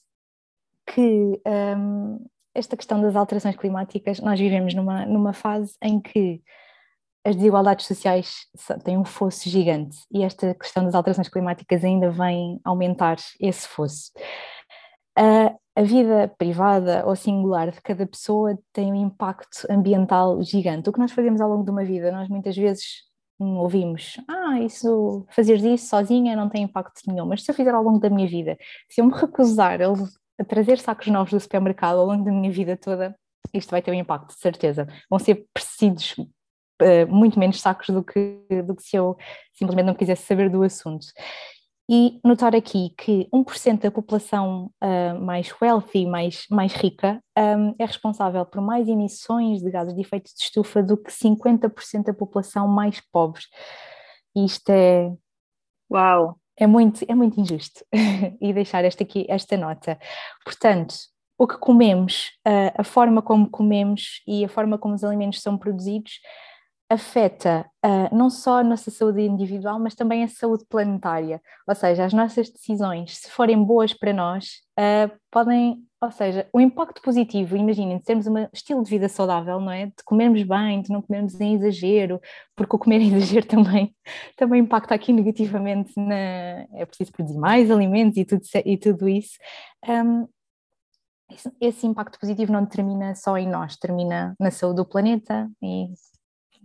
que 0.85 1.41
um, 1.47 2.25
esta 2.53 2.77
questão 2.77 3.01
das 3.01 3.15
alterações 3.15 3.55
climáticas, 3.55 4.19
nós 4.19 4.39
vivemos 4.39 4.73
numa, 4.73 5.05
numa 5.05 5.33
fase 5.33 5.75
em 5.81 5.99
que 5.99 6.41
as 7.25 7.35
desigualdades 7.35 7.85
sociais 7.85 8.47
têm 8.83 8.97
um 8.97 9.05
fosso 9.05 9.49
gigante 9.49 9.97
e 10.11 10.23
esta 10.23 10.53
questão 10.53 10.83
das 10.83 10.93
alterações 10.93 11.29
climáticas 11.29 11.83
ainda 11.83 12.11
vem 12.11 12.59
aumentar 12.63 13.17
esse 13.39 13.67
fosso. 13.67 14.11
A, 15.17 15.55
a 15.75 15.83
vida 15.83 16.27
privada 16.37 17.03
ou 17.05 17.15
singular 17.15 17.71
de 17.71 17.81
cada 17.81 18.05
pessoa 18.05 18.57
tem 18.73 18.91
um 18.91 18.95
impacto 18.95 19.65
ambiental 19.69 20.41
gigante. 20.43 20.89
O 20.89 20.93
que 20.93 20.99
nós 20.99 21.11
fazemos 21.11 21.39
ao 21.39 21.49
longo 21.49 21.63
de 21.63 21.71
uma 21.71 21.85
vida, 21.85 22.11
nós 22.11 22.27
muitas 22.27 22.55
vezes 22.55 23.03
ouvimos, 23.39 24.17
ah, 24.27 24.59
isso, 24.59 25.25
fazer 25.29 25.57
isso 25.57 25.87
sozinha 25.87 26.35
não 26.35 26.49
tem 26.49 26.63
impacto 26.63 27.01
nenhum, 27.07 27.25
mas 27.25 27.43
se 27.43 27.51
eu 27.51 27.55
fizer 27.55 27.73
ao 27.73 27.83
longo 27.83 27.99
da 27.99 28.09
minha 28.09 28.27
vida, 28.27 28.57
se 28.89 29.01
eu 29.01 29.05
me 29.05 29.13
recusar 29.13 29.81
a 29.81 29.89
trazer 30.45 30.79
sacos 30.79 31.07
novos 31.07 31.31
do 31.31 31.39
supermercado 31.39 31.97
ao 31.97 32.05
longo 32.05 32.23
da 32.23 32.31
minha 32.31 32.51
vida 32.51 32.77
toda, 32.77 33.15
isto 33.53 33.71
vai 33.71 33.81
ter 33.81 33.91
um 33.91 33.95
impacto, 33.95 34.33
de 34.33 34.39
certeza. 34.39 34.87
Vão 35.09 35.19
ser 35.19 35.45
precisos 35.53 36.17
uh, 36.17 37.07
muito 37.07 37.39
menos 37.39 37.61
sacos 37.61 37.89
do 37.89 38.03
que, 38.03 38.39
do 38.65 38.75
que 38.75 38.83
se 38.83 38.95
eu 38.95 39.17
simplesmente 39.53 39.85
não 39.85 39.93
quisesse 39.93 40.23
saber 40.25 40.49
do 40.49 40.63
assunto. 40.63 41.07
E 41.89 42.19
notar 42.23 42.55
aqui 42.55 42.93
que 42.97 43.27
1% 43.33 43.81
da 43.81 43.91
população 43.91 44.71
uh, 44.81 45.19
mais 45.19 45.53
wealthy, 45.61 46.05
mais, 46.05 46.45
mais 46.49 46.73
rica, 46.73 47.21
um, 47.37 47.75
é 47.77 47.85
responsável 47.85 48.45
por 48.45 48.61
mais 48.61 48.87
emissões 48.87 49.61
de 49.61 49.69
gases 49.69 49.93
de 49.93 50.01
efeito 50.01 50.33
de 50.33 50.41
estufa 50.41 50.81
do 50.81 50.95
que 50.95 51.11
50% 51.11 52.05
da 52.05 52.13
população 52.13 52.67
mais 52.67 53.01
pobre. 53.11 53.41
Isto 54.33 54.69
é. 54.69 55.11
Uau! 55.91 56.39
É 56.57 56.67
muito, 56.67 57.03
é 57.07 57.15
muito 57.15 57.39
injusto 57.39 57.85
e 58.41 58.53
deixar 58.53 58.83
esta 58.85 59.03
aqui, 59.03 59.25
esta 59.29 59.57
nota. 59.57 59.99
Portanto, 60.43 60.95
o 61.37 61.47
que 61.47 61.57
comemos, 61.57 62.31
a 62.77 62.83
forma 62.83 63.21
como 63.21 63.49
comemos 63.49 64.21
e 64.27 64.45
a 64.45 64.49
forma 64.49 64.77
como 64.77 64.93
os 64.93 65.03
alimentos 65.03 65.41
são 65.41 65.57
produzidos 65.57 66.19
afeta 66.89 67.65
não 68.11 68.29
só 68.29 68.59
a 68.59 68.63
nossa 68.63 68.91
saúde 68.91 69.21
individual, 69.21 69.79
mas 69.79 69.95
também 69.95 70.23
a 70.23 70.27
saúde 70.27 70.63
planetária. 70.69 71.41
Ou 71.67 71.75
seja, 71.75 72.05
as 72.05 72.13
nossas 72.13 72.49
decisões, 72.49 73.17
se 73.17 73.31
forem 73.31 73.63
boas 73.63 73.93
para 73.93 74.13
nós, 74.13 74.61
podem 75.31 75.83
ou 76.03 76.11
seja, 76.11 76.45
o 76.51 76.59
impacto 76.59 77.01
positivo, 77.01 77.55
imaginem, 77.55 77.97
de 77.97 78.03
termos 78.03 78.27
um 78.27 78.35
estilo 78.51 78.83
de 78.83 78.89
vida 78.89 79.07
saudável, 79.07 79.57
não 79.61 79.71
é? 79.71 79.85
De 79.85 80.03
comermos 80.03 80.43
bem, 80.43 80.81
de 80.81 80.91
não 80.91 81.01
comermos 81.01 81.39
em 81.39 81.55
exagero, 81.55 82.19
porque 82.57 82.75
o 82.75 82.79
comer 82.79 82.99
em 82.99 83.07
exagero 83.15 83.45
também, 83.45 83.95
também 84.35 84.61
impacta 84.61 84.93
aqui 84.93 85.13
negativamente 85.13 85.93
na. 85.95 86.67
É 86.73 86.85
preciso 86.85 87.13
produzir 87.13 87.37
mais 87.37 87.71
alimentos 87.71 88.17
e 88.17 88.25
tudo, 88.25 88.41
e 88.65 88.77
tudo 88.77 89.07
isso. 89.07 89.37
Um, 89.87 90.27
esse, 91.31 91.51
esse 91.61 91.87
impacto 91.87 92.19
positivo 92.19 92.51
não 92.51 92.65
termina 92.65 93.15
só 93.15 93.37
em 93.37 93.47
nós, 93.47 93.77
termina 93.77 94.35
na 94.37 94.51
saúde 94.51 94.77
do 94.77 94.85
planeta 94.85 95.49
e 95.61 95.87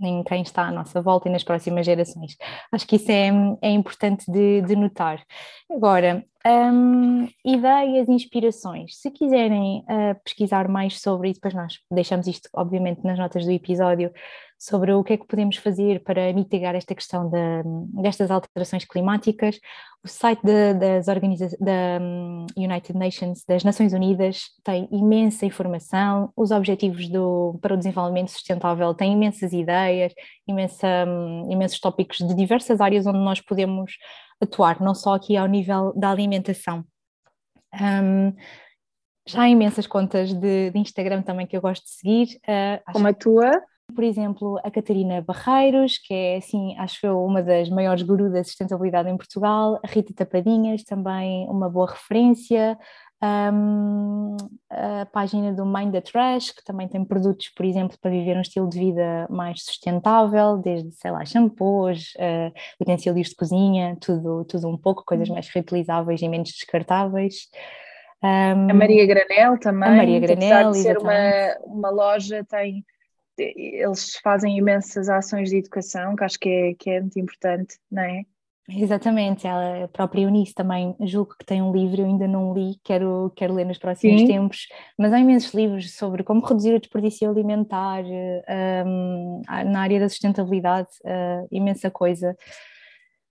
em 0.00 0.22
quem 0.22 0.42
está 0.42 0.62
à 0.66 0.72
nossa 0.72 1.00
volta 1.00 1.28
e 1.28 1.32
nas 1.32 1.44
próximas 1.44 1.86
gerações. 1.86 2.36
Acho 2.72 2.86
que 2.86 2.96
isso 2.96 3.10
é, 3.10 3.30
é 3.62 3.70
importante 3.70 4.30
de, 4.30 4.62
de 4.62 4.76
notar. 4.76 5.22
Agora, 5.70 6.24
um, 6.48 7.28
ideias, 7.44 8.08
inspirações. 8.08 8.96
Se 9.00 9.10
quiserem 9.10 9.80
uh, 9.80 10.18
pesquisar 10.24 10.68
mais 10.68 11.00
sobre 11.00 11.28
isso, 11.30 11.40
depois 11.40 11.54
nós 11.54 11.78
deixamos 11.90 12.26
isto, 12.26 12.48
obviamente, 12.54 13.04
nas 13.04 13.18
notas 13.18 13.44
do 13.44 13.52
episódio, 13.52 14.10
sobre 14.58 14.92
o 14.92 15.04
que 15.04 15.12
é 15.12 15.16
que 15.16 15.26
podemos 15.26 15.56
fazer 15.56 16.02
para 16.02 16.32
mitigar 16.32 16.74
esta 16.74 16.92
questão 16.92 17.30
de, 17.30 17.62
destas 18.02 18.28
alterações 18.28 18.84
climáticas. 18.84 19.60
O 20.02 20.08
site 20.08 20.40
de, 20.42 20.74
das 20.74 21.06
da 21.06 22.00
um, 22.00 22.46
United 22.56 22.98
Nations, 22.98 23.44
das 23.46 23.62
Nações 23.62 23.92
Unidas, 23.92 24.46
tem 24.64 24.88
imensa 24.90 25.46
informação. 25.46 26.32
Os 26.36 26.50
Objetivos 26.50 27.08
do, 27.08 27.56
para 27.62 27.74
o 27.74 27.76
Desenvolvimento 27.76 28.32
Sustentável 28.32 28.92
têm 28.94 29.12
imensas 29.12 29.52
ideias, 29.52 30.12
imensa, 30.46 30.88
um, 31.06 31.50
imensos 31.52 31.78
tópicos 31.78 32.18
de 32.18 32.34
diversas 32.34 32.80
áreas 32.80 33.06
onde 33.06 33.18
nós 33.18 33.40
podemos 33.40 33.92
atuar, 34.40 34.80
não 34.80 34.94
só 34.94 35.14
aqui 35.14 35.36
ao 35.36 35.46
nível 35.46 35.92
da 35.94 36.10
alimentação. 36.10 36.84
Um, 37.74 38.34
já 39.26 39.42
há 39.42 39.48
imensas 39.48 39.86
contas 39.86 40.32
de, 40.32 40.70
de, 40.70 40.78
Instagram 40.78 41.22
também 41.22 41.46
que 41.46 41.56
eu 41.56 41.60
gosto 41.60 41.84
de 41.84 41.90
seguir. 41.90 42.40
Uh, 42.44 42.92
Como 42.92 43.06
a 43.06 43.12
tua? 43.12 43.52
Por 43.94 44.04
exemplo, 44.04 44.60
a 44.62 44.70
Catarina 44.70 45.20
Barreiros, 45.22 45.98
que 45.98 46.14
é, 46.14 46.36
assim, 46.36 46.76
acho 46.78 47.06
eu, 47.06 47.24
uma 47.24 47.42
das 47.42 47.68
maiores 47.68 48.02
gurus 48.02 48.32
da 48.32 48.44
sustentabilidade 48.44 49.08
em 49.08 49.16
Portugal. 49.16 49.80
A 49.82 49.88
Rita 49.88 50.12
Tapadinhas, 50.14 50.84
também 50.84 51.48
uma 51.48 51.68
boa 51.68 51.90
referência 51.90 52.78
um, 53.22 54.36
a 54.70 55.06
página 55.06 55.52
do 55.52 55.66
Mind 55.66 55.92
the 55.92 56.00
Trash, 56.00 56.52
que 56.52 56.64
também 56.64 56.86
tem 56.86 57.04
produtos, 57.04 57.48
por 57.48 57.64
exemplo, 57.64 57.96
para 58.00 58.10
viver 58.10 58.36
um 58.36 58.40
estilo 58.40 58.68
de 58.68 58.78
vida 58.78 59.26
mais 59.28 59.64
sustentável, 59.64 60.56
desde, 60.56 60.92
sei 60.92 61.10
lá, 61.10 61.24
shampoos, 61.24 62.14
uh, 62.16 62.52
utensílios 62.80 63.28
de 63.28 63.34
cozinha, 63.34 63.96
tudo, 64.00 64.44
tudo 64.44 64.68
um 64.68 64.76
pouco, 64.76 65.04
coisas 65.04 65.28
uhum. 65.28 65.34
mais 65.34 65.48
reutilizáveis 65.48 66.22
e 66.22 66.28
menos 66.28 66.50
descartáveis. 66.50 67.48
Um, 68.22 68.70
a 68.70 68.74
Maria 68.74 69.06
Granel 69.06 69.58
também, 69.58 69.88
a 69.88 69.96
Maria 69.96 70.20
Granel, 70.20 70.70
de 70.72 70.78
ser 70.78 70.98
uma, 70.98 71.56
uma 71.64 71.90
loja, 71.90 72.44
tem 72.48 72.84
eles 73.38 74.16
fazem 74.22 74.56
imensas 74.56 75.08
ações 75.08 75.50
de 75.50 75.58
educação, 75.58 76.16
que 76.16 76.24
acho 76.24 76.38
que 76.38 76.48
é, 76.48 76.74
que 76.74 76.90
é 76.90 77.00
muito 77.00 77.18
importante, 77.18 77.78
não 77.90 78.02
é? 78.02 78.22
Exatamente, 78.70 79.46
ela 79.46 79.84
a 79.84 79.88
própria 79.88 80.22
Eunice 80.22 80.52
também 80.52 80.94
julgo 81.00 81.34
que 81.38 81.46
tem 81.46 81.62
um 81.62 81.72
livro, 81.72 82.02
eu 82.02 82.06
ainda 82.06 82.28
não 82.28 82.52
li, 82.52 82.78
quero, 82.84 83.32
quero 83.34 83.54
ler 83.54 83.64
nos 83.64 83.78
próximos 83.78 84.20
Sim. 84.20 84.26
tempos, 84.26 84.68
mas 84.98 85.10
há 85.10 85.18
imensos 85.18 85.54
livros 85.54 85.96
sobre 85.96 86.22
como 86.22 86.44
reduzir 86.44 86.74
o 86.74 86.78
desperdício 86.78 87.30
alimentar, 87.30 88.04
um, 88.04 89.40
na 89.48 89.80
área 89.80 89.98
da 89.98 90.08
sustentabilidade, 90.08 90.88
uh, 91.02 91.48
imensa 91.50 91.90
coisa. 91.90 92.36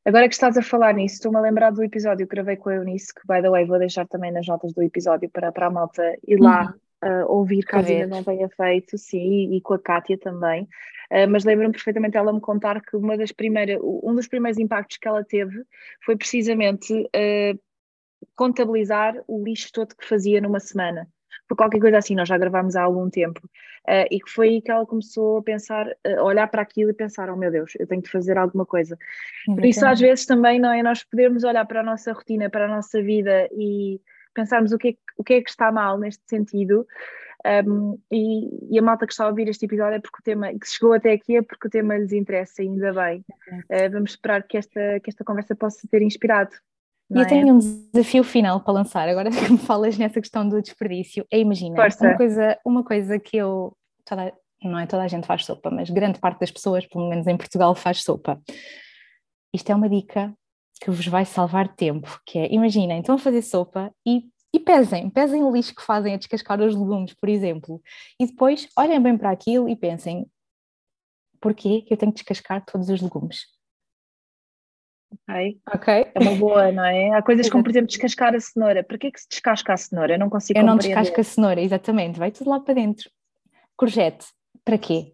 Agora 0.04 0.28
que 0.28 0.34
estás 0.34 0.58
a 0.58 0.62
falar 0.63 0.96
nisso, 0.96 1.15
estou-me 1.15 1.38
a 1.38 1.41
lembrar 1.41 1.70
do 1.70 1.84
episódio 1.84 2.28
que 2.28 2.34
gravei 2.34 2.56
com 2.56 2.70
a 2.70 2.76
Eunice, 2.76 3.13
que 3.13 3.22
by 3.28 3.39
the 3.39 3.50
way 3.50 3.63
vou 3.65 3.78
deixar 3.78 4.08
também 4.08 4.32
nas 4.32 4.48
notas 4.48 4.74
do 4.74 4.82
episódio 4.82 5.30
para, 5.30 5.52
para 5.52 5.67
a 5.67 5.70
malta 5.70 6.02
ir 6.28 6.39
lá 6.39 6.65
uhum. 6.65 6.74
Uh, 7.04 7.32
ouvir, 7.32 7.64
caso 7.64 7.90
ainda 7.90 8.08
não 8.08 8.24
tenha 8.24 8.50
feito, 8.50 8.98
sim, 8.98 9.54
e 9.54 9.62
com 9.62 9.74
a 9.74 9.80
Kátia 9.80 10.18
também. 10.18 10.64
Uh, 11.12 11.30
mas 11.30 11.46
lembro-me 11.46 11.72
perfeitamente 11.72 12.18
ela 12.18 12.34
me 12.34 12.42
contar 12.42 12.82
que 12.82 12.96
uma 12.96 13.18
das 13.18 13.32
primeiras, 13.32 13.80
um 13.82 14.14
dos 14.14 14.28
primeiros 14.28 14.60
impactos 14.60 14.98
que 14.98 15.08
ela 15.08 15.24
teve 15.24 15.64
foi 16.04 16.18
precisamente 16.18 16.94
uh, 16.94 17.60
contabilizar 18.36 19.16
o 19.28 19.44
lixo 19.44 19.72
todo 19.72 19.96
que 19.96 20.06
fazia 20.06 20.42
numa 20.42 20.60
semana. 20.60 21.08
foi 21.48 21.56
qualquer 21.56 21.80
coisa 21.80 21.98
assim, 21.98 22.16
nós 22.16 22.28
já 22.28 22.38
gravámos 22.38 22.76
há 22.76 22.84
algum 22.84 23.10
tempo, 23.10 23.40
uh, 23.88 24.08
e 24.12 24.20
que 24.20 24.30
foi 24.30 24.50
aí 24.50 24.62
que 24.62 24.72
ela 24.72 24.86
começou 24.86 25.38
a 25.38 25.44
pensar, 25.44 25.88
a 26.06 26.24
olhar 26.24 26.48
para 26.48 26.62
aquilo 26.62 26.90
e 26.90 26.94
pensar, 26.94 27.30
oh 27.30 27.38
meu 27.38 27.52
Deus, 27.52 27.74
eu 27.80 27.88
tenho 27.88 28.02
que 28.02 28.12
fazer 28.12 28.38
alguma 28.38 28.66
coisa. 28.66 28.98
Por 29.46 29.66
isso, 29.66 29.86
às 29.86 30.00
vezes 30.00 30.26
também, 30.26 30.60
não 30.60 30.74
é? 30.74 30.84
Nós 30.84 31.04
podemos 31.04 31.44
olhar 31.44 31.66
para 31.66 31.80
a 31.80 31.84
nossa 31.84 32.12
rotina, 32.12 32.50
para 32.50 32.66
a 32.66 32.76
nossa 32.76 33.02
vida 33.02 33.48
e 33.54 34.02
pensarmos 34.38 34.71
o 34.71 34.78
que 34.78 34.89
é, 34.89 34.93
o 35.17 35.23
que, 35.23 35.34
é 35.34 35.41
que 35.41 35.50
está 35.50 35.71
mal 35.71 35.97
neste 35.97 36.23
sentido. 36.28 36.86
Um, 37.65 37.97
e, 38.12 38.76
e, 38.76 38.80
a 38.80 38.82
malta 38.82 39.06
que 39.06 39.13
está 39.13 39.26
a 39.26 39.30
ouvir 39.30 39.47
este 39.47 39.65
episódio 39.65 39.95
é 39.95 40.00
porque 40.00 40.19
o 40.19 40.23
tema, 40.23 40.50
que 40.50 40.67
chegou 40.67 40.93
até 40.93 41.13
aqui 41.13 41.38
é 41.38 41.41
porque 41.41 41.67
o 41.67 41.69
tema 41.69 41.97
lhes 41.97 42.12
interessa, 42.12 42.62
ainda 42.62 42.93
bem. 42.93 43.23
Uh, 43.50 43.91
vamos 43.91 44.12
esperar 44.12 44.43
que 44.43 44.58
esta, 44.58 45.00
que 45.00 45.10
esta 45.10 45.23
conversa 45.23 45.56
possa 45.56 45.88
ter 45.89 46.02
inspirado. 46.02 46.52
E 47.10 47.15
eu 47.15 47.21
é? 47.21 47.26
tenho 47.26 47.54
um 47.54 47.60
desafio 47.60 48.23
final 48.23 48.60
para 48.62 48.73
lançar, 48.73 49.08
agora 49.08 49.30
que 49.32 49.52
me 49.52 49.58
falas 49.58 49.97
nessa 49.97 50.19
questão 50.19 50.47
do 50.47 50.62
desperdício. 50.62 51.26
É 51.32 51.39
imagina, 51.39 51.82
uma 52.02 52.17
coisa, 52.17 52.60
uma 52.65 52.84
coisa 52.84 53.19
que 53.19 53.38
eu. 53.38 53.76
Toda, 54.04 54.34
não 54.62 54.80
é 54.80 54.86
toda 54.86 55.04
a 55.04 55.08
gente 55.08 55.28
faz 55.28 55.45
sopa, 55.45 55.69
mas 55.69 55.89
grande 55.89 56.19
parte 56.19 56.39
das 56.39 56.52
pessoas, 56.52 56.86
pelo 56.86 57.10
menos 57.10 57.28
em 57.28 57.38
Portugal, 57.38 57.73
faz 57.76 58.04
sopa. 58.04 58.41
Isto 59.54 59.71
é 59.71 59.76
uma 59.76 59.89
dica 59.89 60.34
que 60.78 60.90
vos 60.90 61.08
vai 61.08 61.26
salvar 61.26 61.76
tempo, 61.76 62.22
que 62.26 62.40
é, 62.40 62.54
imaginem, 62.54 63.00
estão 63.00 63.16
a 63.16 63.20
fazer 63.20 63.42
sopa 63.42 63.94
e, 64.06 64.24
e 64.54 64.60
pesem, 64.60 65.10
pesem 65.10 65.44
o 65.44 65.52
lixo 65.52 65.76
que 65.76 65.84
fazem 65.84 66.13
a 66.13 66.18
descascar 66.18 66.62
os 66.62 66.76
legumes, 66.76 67.13
por 67.13 67.30
exemplo, 67.30 67.82
e 68.20 68.26
depois 68.26 68.68
olhem 68.78 69.02
bem 69.02 69.18
para 69.18 69.32
aquilo 69.32 69.68
e 69.68 69.76
pensem, 69.76 70.26
porquê 71.40 71.82
que 71.82 71.94
eu 71.94 71.98
tenho 71.98 72.12
que 72.12 72.20
descascar 72.20 72.63
todos 72.66 72.90
os 72.90 73.02
legumes? 73.02 73.46
Ok. 75.74 76.12
É 76.13 76.20
uma 76.20 76.36
boa, 76.36 76.72
não 76.72 76.84
é? 76.84 77.12
Há 77.12 77.22
coisas 77.22 77.50
como, 77.50 77.63
por 77.63 77.70
exemplo, 77.70 77.88
descascar 77.88 78.36
a 78.36 78.40
cenoura. 78.40 78.84
Para 78.84 78.98
que 78.98 79.08
é 79.08 79.12
que 79.12 79.20
se 79.20 79.28
descasca 79.30 79.74
a 79.74 79.78
cenoura? 79.78 80.13
Eu 80.13 80.20
não 80.20 80.30
consigo 80.30 80.60
Eu 80.60 80.66
não 80.66 80.78
descasco 80.78 81.20
a 81.20 81.24
cenoura, 81.24 81.62
exatamente. 81.62 82.20
Vai 82.20 82.32
tudo 82.32 82.50
lá 82.50 82.60
para 82.60 82.74
dentro. 82.74 83.10
Courgette, 83.76 84.26
para 84.66 84.78
quê? 84.78 85.13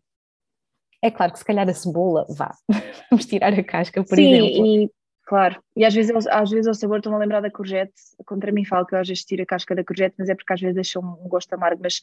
É 1.02 1.12
claro 1.12 1.34
que 1.34 1.40
se 1.40 1.46
calhar 1.46 1.68
a 1.68 1.74
cebola, 1.74 2.26
vá, 2.30 2.56
vamos 3.12 3.26
tirar 3.26 3.54
a 3.54 3.64
casca, 3.64 4.04
por 4.04 4.16
Sim, 4.16 4.34
exemplo. 4.34 4.66
E, 4.66 4.92
claro, 5.26 5.62
e 5.76 5.86
às 5.86 5.94
vezes, 5.94 6.28
às 6.28 6.50
vezes 6.50 6.68
ao 6.68 6.74
sabor 6.74 6.98
estou-me 6.98 7.18
a 7.18 7.20
lembrar 7.20 7.42
da 7.42 7.52
courgette, 7.52 7.94
contra 8.26 8.52
mim 8.52 8.66
falo 8.66 8.86
que 8.86 8.96
eu 8.96 9.00
às 9.00 9.08
vezes 9.08 9.26
tiro 9.26 9.44
a 9.44 9.46
casca 9.46 9.76
da 9.76 9.84
courgette, 9.84 10.16
mas 10.18 10.30
é 10.30 10.36
porque 10.36 10.54
às 10.54 10.62
vezes 10.62 10.76
deixa 10.76 11.00
um 11.00 11.28
gosto 11.28 11.54
amargo, 11.54 11.82
mas 11.84 12.02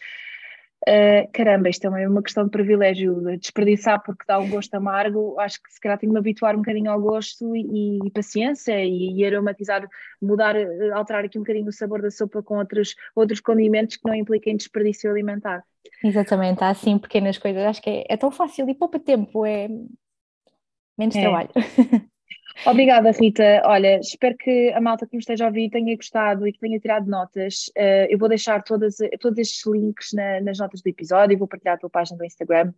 Uh, 0.88 1.28
caramba, 1.34 1.68
isto 1.68 1.82
também 1.82 2.04
é 2.04 2.08
uma 2.08 2.22
questão 2.22 2.44
de 2.44 2.50
privilégio, 2.50 3.20
de 3.20 3.36
desperdiçar 3.36 4.02
porque 4.02 4.24
dá 4.26 4.38
um 4.38 4.48
gosto 4.48 4.74
amargo. 4.74 5.38
Acho 5.38 5.62
que 5.62 5.70
se 5.70 5.78
calhar 5.78 5.98
tenho 5.98 6.10
de 6.10 6.14
me 6.14 6.20
habituar 6.20 6.54
um 6.54 6.60
bocadinho 6.60 6.90
ao 6.90 6.98
gosto 6.98 7.54
e, 7.54 7.98
e 8.02 8.10
paciência 8.10 8.82
e, 8.82 9.12
e, 9.14 9.26
aromatizar, 9.26 9.86
mudar, 10.22 10.56
eh, 10.56 10.90
alterar 10.92 11.24
aqui 11.24 11.36
um 11.36 11.42
bocadinho 11.42 11.68
o 11.68 11.72
sabor 11.72 12.00
da 12.00 12.10
sopa 12.10 12.42
com 12.42 12.56
outros, 12.56 12.94
outros 13.14 13.40
condimentos 13.40 13.96
que 13.96 14.08
não 14.08 14.14
impliquem 14.14 14.56
desperdício 14.56 15.10
alimentar. 15.10 15.62
Exatamente, 16.02 16.64
há 16.64 16.70
assim 16.70 16.98
pequenas 16.98 17.36
coisas. 17.36 17.62
Acho 17.62 17.82
que 17.82 17.90
é, 17.90 18.04
é 18.08 18.16
tão 18.16 18.30
fácil 18.30 18.66
e 18.66 18.74
poupa 18.74 18.98
tempo, 18.98 19.44
é 19.44 19.68
menos 20.96 21.14
é. 21.14 21.20
trabalho. 21.20 21.50
Obrigada, 22.66 23.10
Rita. 23.10 23.62
Olha, 23.64 23.98
espero 23.98 24.36
que 24.36 24.70
a 24.72 24.80
malta 24.80 25.06
que 25.06 25.16
me 25.16 25.20
esteja 25.20 25.44
a 25.44 25.48
ouvir 25.48 25.70
tenha 25.70 25.96
gostado 25.96 26.46
e 26.46 26.52
que 26.52 26.58
tenha 26.60 26.78
tirado 26.78 27.08
notas. 27.08 27.68
Uh, 27.68 28.06
eu 28.10 28.18
vou 28.18 28.28
deixar 28.28 28.62
todas, 28.62 28.96
todos 29.18 29.38
estes 29.38 29.64
links 29.66 30.12
na, 30.12 30.40
nas 30.42 30.58
notas 30.58 30.82
do 30.82 30.88
episódio, 30.88 31.38
vou 31.38 31.48
partilhar 31.48 31.76
a 31.76 31.78
tua 31.78 31.88
página 31.88 32.18
do 32.18 32.24
Instagram 32.24 32.68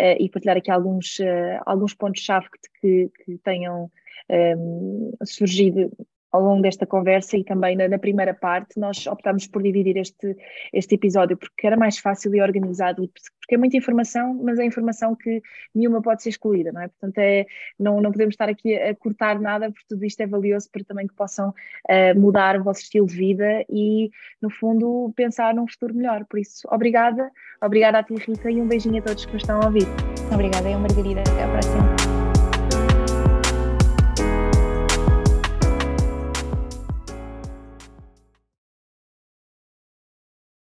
uh, 0.00 0.16
e 0.20 0.28
partilhar 0.28 0.56
aqui 0.56 0.70
alguns, 0.70 1.18
uh, 1.18 1.60
alguns 1.66 1.94
pontos-chave 1.94 2.46
que, 2.48 2.68
que, 2.80 3.24
que, 3.24 3.38
tenham 3.38 3.90
um, 4.30 5.12
surgido 5.24 5.90
ao 6.34 6.42
longo 6.42 6.62
desta 6.62 6.84
conversa 6.84 7.36
e 7.36 7.44
também 7.44 7.76
na, 7.76 7.86
na, 7.86 7.96
primeira 7.96 8.34
parte, 8.34 8.76
nós 8.76 9.06
optámos 9.06 9.46
por 9.46 9.62
dividir 9.62 9.96
este, 9.96 10.36
este 10.72 10.96
episódio 10.96 11.36
porque 11.36 11.64
era 11.64 11.76
mais 11.76 11.98
fácil 11.98 12.34
e 12.34 12.42
organizado, 12.42 13.08
porque 13.38 13.54
é 13.54 13.58
muita 13.58 13.76
informação, 13.76 14.34
mas 14.42 14.58
é 14.58 14.64
informação 14.64 15.14
que 15.14 15.40
nenhuma 15.72 16.02
pode 16.02 16.24
ser 16.24 16.30
excluída, 16.30 16.72
não 16.72 16.80
é? 16.80 16.88
Portanto, 16.88 17.18
é, 17.18 17.46
não, 17.78 18.00
não 18.00 18.10
podemos 18.10 18.32
estar 18.32 18.48
aqui 18.48 18.74
a, 18.74 18.92
cortar 18.96 19.38
nada, 19.38 19.70
porque 19.70 19.86
tudo 19.88 20.04
isto 20.04 20.20
é 20.22 20.26
valioso 20.26 20.68
para 20.72 20.82
também 20.82 21.06
que 21.06 21.14
possam 21.14 21.50
uh, 21.50 22.18
mudar 22.18 22.58
o 22.58 22.64
vosso 22.64 22.80
estilo 22.80 23.06
de 23.06 23.14
vida 23.14 23.64
e, 23.70 24.10
no 24.42 24.50
fundo, 24.50 25.12
pensar 25.14 25.54
num 25.54 25.68
futuro 25.68 25.94
melhor. 25.94 26.24
Por 26.24 26.40
isso, 26.40 26.66
obrigada, 26.68 27.30
obrigada 27.62 28.00
a 28.00 28.02
ti, 28.02 28.14
Rita, 28.14 28.50
e 28.50 28.60
um 28.60 28.66
beijinho 28.66 28.98
a 28.98 29.02
todos 29.02 29.24
que 29.24 29.32
nos 29.32 29.42
estão 29.42 29.60
a 29.62 29.66
ouvir. 29.66 29.86
Obrigada, 30.32 30.68
eu, 30.68 30.80
Margarida. 30.80 31.20
Até 31.20 31.44
à 31.44 31.48
próxima. 31.48 32.03